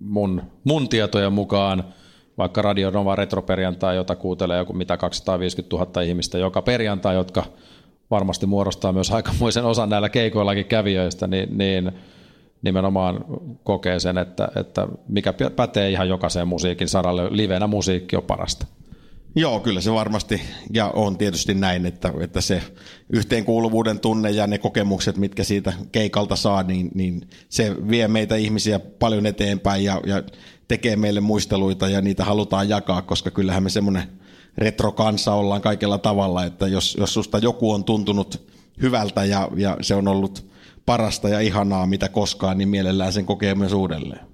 mun, 0.00 0.42
mun 0.64 0.88
tietojen 0.88 1.32
mukaan 1.32 1.84
vaikka 2.38 2.62
Radio 2.62 2.90
Nova 2.90 3.16
retroperjantai, 3.16 3.96
jota 3.96 4.16
kuuntelee 4.16 4.58
joku 4.58 4.72
mitä 4.72 4.96
250 4.96 5.76
000 5.76 6.02
ihmistä 6.02 6.38
joka 6.38 6.62
perjantai, 6.62 7.14
jotka 7.14 7.44
varmasti 8.10 8.46
muodostaa 8.46 8.92
myös 8.92 9.10
aikamoisen 9.10 9.64
osan 9.64 9.88
näillä 9.88 10.08
keikoillakin 10.08 10.66
kävijöistä, 10.66 11.26
niin, 11.26 11.58
niin 11.58 11.92
nimenomaan 12.62 13.24
kokee 13.64 14.00
sen, 14.00 14.18
että, 14.18 14.48
että 14.56 14.88
mikä 15.08 15.34
pätee 15.56 15.90
ihan 15.90 16.08
jokaiseen 16.08 16.48
musiikin 16.48 16.88
saralle, 16.88 17.22
livenä 17.30 17.66
musiikki 17.66 18.16
on 18.16 18.22
parasta. 18.22 18.66
Joo, 19.36 19.60
kyllä 19.60 19.80
se 19.80 19.92
varmasti, 19.92 20.40
ja 20.72 20.88
on 20.88 21.18
tietysti 21.18 21.54
näin, 21.54 21.86
että, 21.86 22.12
että 22.20 22.40
se 22.40 22.62
yhteenkuuluvuuden 23.10 24.00
tunne 24.00 24.30
ja 24.30 24.46
ne 24.46 24.58
kokemukset, 24.58 25.16
mitkä 25.16 25.44
siitä 25.44 25.72
keikalta 25.92 26.36
saa, 26.36 26.62
niin, 26.62 26.90
niin 26.94 27.28
se 27.48 27.76
vie 27.88 28.08
meitä 28.08 28.36
ihmisiä 28.36 28.78
paljon 28.78 29.26
eteenpäin 29.26 29.84
ja, 29.84 30.00
ja 30.06 30.22
tekee 30.68 30.96
meille 30.96 31.20
muisteluita 31.20 31.88
ja 31.88 32.00
niitä 32.00 32.24
halutaan 32.24 32.68
jakaa, 32.68 33.02
koska 33.02 33.30
kyllähän 33.30 33.62
me 33.62 33.70
semmoinen 33.70 34.02
retrokansa 34.58 35.34
ollaan 35.34 35.60
kaikella 35.60 35.98
tavalla, 35.98 36.44
että 36.44 36.68
jos, 36.68 36.96
jos 37.00 37.14
susta 37.14 37.38
joku 37.38 37.70
on 37.70 37.84
tuntunut 37.84 38.48
hyvältä 38.82 39.24
ja, 39.24 39.48
ja 39.56 39.76
se 39.80 39.94
on 39.94 40.08
ollut 40.08 40.48
parasta 40.88 41.28
ja 41.28 41.40
ihanaa 41.40 41.86
mitä 41.86 42.08
koskaan, 42.08 42.58
niin 42.58 42.68
mielellään 42.68 43.12
sen 43.12 43.26
kokee 43.26 43.54
myös 43.54 43.72
uudelleen. 43.72 44.26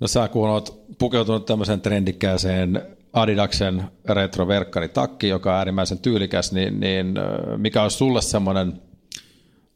No 0.00 0.08
sä 0.08 0.28
kun 0.28 0.48
oot 0.48 0.84
pukeutunut 0.98 1.46
tämmöiseen 1.46 1.80
trendikkääseen 1.80 2.82
Adidaksen 3.12 3.84
retroverkkaritakki, 4.08 5.28
joka 5.28 5.52
on 5.52 5.58
äärimmäisen 5.58 5.98
tyylikäs, 5.98 6.52
niin, 6.52 6.80
niin 6.80 7.14
mikä 7.56 7.82
on 7.82 7.90
sulle 7.90 8.22
semmoinen 8.22 8.82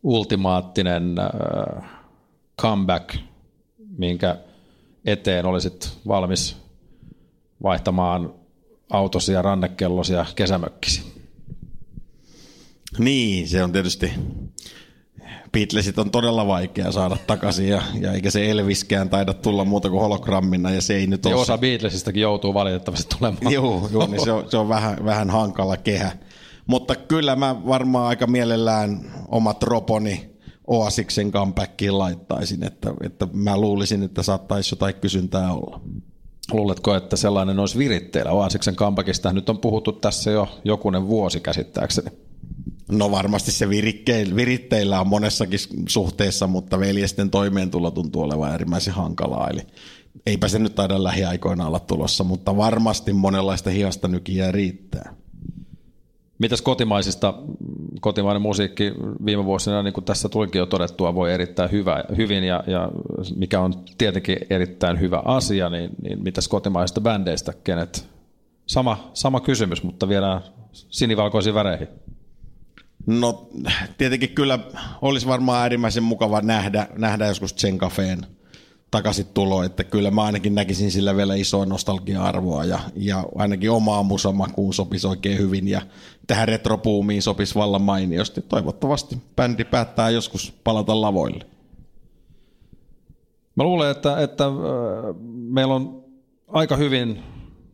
ultimaattinen 0.02 1.16
comeback, 2.60 3.14
minkä 3.98 4.36
eteen 5.04 5.46
olisit 5.46 5.98
valmis 6.08 6.56
vaihtamaan 7.62 8.34
autosia, 8.90 9.42
rannekellosia, 9.42 10.26
kesämökkisi? 10.34 11.12
Niin, 12.98 13.48
se 13.48 13.62
on 13.62 13.72
tietysti 13.72 14.12
Beatlesit 15.52 15.98
on 15.98 16.10
todella 16.10 16.46
vaikea 16.46 16.92
saada 16.92 17.16
takaisin 17.26 17.68
ja, 17.68 17.82
ja 18.00 18.12
eikä 18.12 18.30
se 18.30 18.50
Elviskään 18.50 19.10
taida 19.10 19.34
tulla 19.34 19.64
muuta 19.64 19.90
kuin 19.90 20.00
hologrammina 20.00 20.70
ja 20.70 20.82
se 20.82 20.94
ei 20.96 21.06
nyt 21.06 21.26
ole... 21.26 21.34
osa 21.34 21.58
Beatlesistakin 21.58 22.22
joutuu 22.22 22.54
valitettavasti 22.54 23.16
tulemaan. 23.18 23.52
Joo, 23.52 23.88
joo 23.92 24.06
niin 24.06 24.24
se 24.24 24.32
on, 24.32 24.50
se 24.50 24.56
on 24.56 24.68
vähän, 24.68 25.04
vähän 25.04 25.30
hankala 25.30 25.76
kehä. 25.76 26.12
Mutta 26.66 26.96
kyllä 26.96 27.36
mä 27.36 27.56
varmaan 27.66 28.06
aika 28.06 28.26
mielellään 28.26 29.12
omat 29.28 29.62
roponi 29.62 30.30
Oasiksen 30.66 31.32
comebackiin 31.32 31.98
laittaisin, 31.98 32.64
että, 32.64 32.94
että 33.02 33.26
mä 33.32 33.60
luulisin, 33.60 34.02
että 34.02 34.22
saattaisi 34.22 34.72
jotain 34.72 34.94
kysyntää 34.94 35.52
olla. 35.52 35.80
Luuletko, 36.52 36.94
että 36.94 37.16
sellainen 37.16 37.58
olisi 37.58 37.78
viritteillä? 37.78 38.32
Oasiksen 38.32 38.76
comebackista 38.76 39.32
nyt 39.32 39.48
on 39.48 39.58
puhuttu 39.58 39.92
tässä 39.92 40.30
jo 40.30 40.48
jokunen 40.64 41.06
vuosi 41.06 41.40
käsittääkseni. 41.40 42.10
No 42.92 43.10
varmasti 43.10 43.52
se 43.52 43.68
viritteillä 44.36 45.00
on 45.00 45.08
monessakin 45.08 45.58
suhteessa, 45.88 46.46
mutta 46.46 46.80
veljesten 46.80 47.30
toimeentulo 47.30 47.90
tuntuu 47.90 48.22
olevan 48.22 48.50
äärimmäisen 48.50 48.94
hankalaa. 48.94 49.48
Eli 49.50 49.60
eipä 50.26 50.48
se 50.48 50.58
nyt 50.58 50.74
taida 50.74 51.04
lähiaikoina 51.04 51.66
olla 51.66 51.80
tulossa, 51.80 52.24
mutta 52.24 52.56
varmasti 52.56 53.12
monenlaista 53.12 53.70
hiasta 53.70 54.08
nykiä 54.08 54.52
riittää. 54.52 55.14
Mitäs 56.38 56.62
kotimaisista 56.62 57.34
kotimainen 58.00 58.42
musiikki 58.42 58.92
viime 59.24 59.44
vuosina, 59.44 59.82
niin 59.82 59.94
kuin 59.94 60.04
tässä 60.04 60.28
tulikin 60.28 60.58
jo 60.58 60.66
todettua, 60.66 61.14
voi 61.14 61.32
erittäin 61.32 61.70
hyvä, 61.70 62.04
hyvin 62.16 62.44
ja, 62.44 62.64
ja 62.66 62.90
mikä 63.36 63.60
on 63.60 63.74
tietenkin 63.98 64.36
erittäin 64.50 65.00
hyvä 65.00 65.22
asia, 65.24 65.70
niin, 65.70 65.90
niin 66.02 66.22
mitäs 66.22 66.48
kotimaisista 66.48 67.00
bändeistä, 67.00 67.52
kenet? 67.64 68.08
Sama, 68.66 69.10
sama 69.14 69.40
kysymys, 69.40 69.82
mutta 69.82 70.08
vielä 70.08 70.40
sinivalkoisiin 70.72 71.54
väreihin. 71.54 71.88
No 73.08 73.48
tietenkin 73.98 74.28
kyllä 74.28 74.58
olisi 75.02 75.26
varmaan 75.26 75.60
äärimmäisen 75.60 76.02
mukava 76.02 76.40
nähdä, 76.40 76.86
nähdä 76.96 77.26
joskus 77.26 77.56
Zen 77.56 77.78
Cafeen 77.78 78.26
takaisin 78.90 79.26
tulo, 79.26 79.62
että 79.62 79.84
kyllä 79.84 80.10
mä 80.10 80.22
ainakin 80.22 80.54
näkisin 80.54 80.90
sillä 80.90 81.16
vielä 81.16 81.34
isoa 81.34 81.66
nostalgia-arvoa 81.66 82.64
ja, 82.64 82.78
ja 82.96 83.24
ainakin 83.34 83.70
omaa 83.70 84.02
musamakuun 84.02 84.74
sopisi 84.74 85.06
oikein 85.06 85.38
hyvin 85.38 85.68
ja 85.68 85.82
tähän 86.26 86.48
retropuumiin 86.48 87.22
sopisi 87.22 87.54
vallan 87.54 87.82
mainiosti. 87.82 88.42
Toivottavasti 88.42 89.18
bändi 89.36 89.64
päättää 89.64 90.10
joskus 90.10 90.52
palata 90.64 91.00
lavoille. 91.00 91.46
Mä 93.54 93.64
luulen, 93.64 93.90
että, 93.90 94.20
että 94.20 94.44
meillä 95.26 95.74
on 95.74 96.04
aika 96.48 96.76
hyvin 96.76 97.22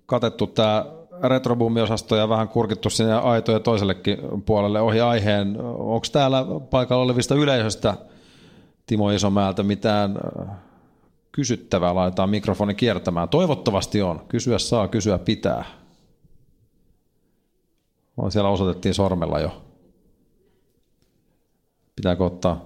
katettu 0.06 0.46
tämä 0.46 0.84
retroboomi-osasto 1.22 2.16
ja 2.16 2.28
vähän 2.28 2.48
kurkittu 2.48 2.90
sinne 2.90 3.14
aitoja 3.14 3.60
toisellekin 3.60 4.18
puolelle 4.46 4.80
ohi 4.80 5.00
aiheen. 5.00 5.60
Onko 5.64 6.06
täällä 6.12 6.44
paikalla 6.70 7.02
olevista 7.02 7.34
yleisöstä 7.34 7.94
Timo 8.86 9.10
Isomäeltä 9.10 9.62
mitään 9.62 10.18
äh, 10.40 10.56
kysyttävää? 11.32 11.94
Laitetaan 11.94 12.30
mikrofoni 12.30 12.74
kiertämään. 12.74 13.28
Toivottavasti 13.28 14.02
on. 14.02 14.20
Kysyä 14.28 14.58
saa, 14.58 14.88
kysyä 14.88 15.18
pitää. 15.18 15.64
Siellä 18.28 18.50
osoitettiin 18.50 18.94
sormella 18.94 19.40
jo. 19.40 19.62
Pitääkö 21.96 22.24
ottaa 22.24 22.64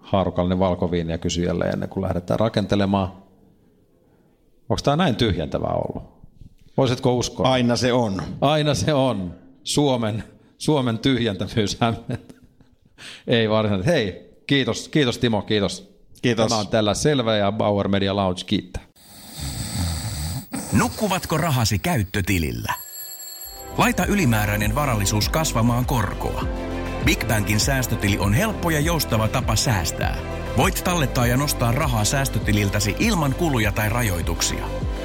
haarukallinen 0.00 0.58
valkoviini 0.58 1.12
ja 1.12 1.18
kysyjälle 1.18 1.64
ennen 1.64 1.88
kuin 1.88 2.02
lähdetään 2.02 2.40
rakentelemaan? 2.40 3.08
Onko 4.68 4.80
tämä 4.84 4.96
näin 4.96 5.16
tyhjentävää 5.16 5.72
ollut? 5.72 6.19
Voisitko 6.76 7.14
uskoa? 7.14 7.52
Aina 7.52 7.76
se 7.76 7.92
on. 7.92 8.22
Aina 8.40 8.74
se 8.74 8.94
on. 8.94 9.34
Suomen, 9.64 10.24
Suomen 10.58 10.98
tyhjentävyys 10.98 11.78
Ei 13.26 13.50
varsinaisesti. 13.50 13.92
Hei, 13.92 14.30
kiitos, 14.46 14.88
kiitos 14.88 15.18
Timo, 15.18 15.42
kiitos. 15.42 15.90
Kiitos. 16.22 16.48
Tämä 16.48 16.60
on 16.60 16.68
tällä 16.68 16.94
selvä 16.94 17.36
ja 17.36 17.52
Bauer 17.52 17.88
Media 17.88 18.16
Lounge 18.16 18.40
kiittää. 18.46 18.82
Nukkuvatko 20.72 21.36
rahasi 21.36 21.78
käyttötilillä? 21.78 22.74
Laita 23.78 24.06
ylimääräinen 24.06 24.74
varallisuus 24.74 25.28
kasvamaan 25.28 25.86
korkoa. 25.86 26.44
Big 27.04 27.28
Bankin 27.28 27.60
säästötili 27.60 28.18
on 28.18 28.32
helppo 28.34 28.70
ja 28.70 28.80
joustava 28.80 29.28
tapa 29.28 29.56
säästää. 29.56 30.16
Voit 30.56 30.84
tallettaa 30.84 31.26
ja 31.26 31.36
nostaa 31.36 31.72
rahaa 31.72 32.04
säästötililtäsi 32.04 32.96
ilman 32.98 33.34
kuluja 33.34 33.72
tai 33.72 33.88
rajoituksia. 33.88 34.68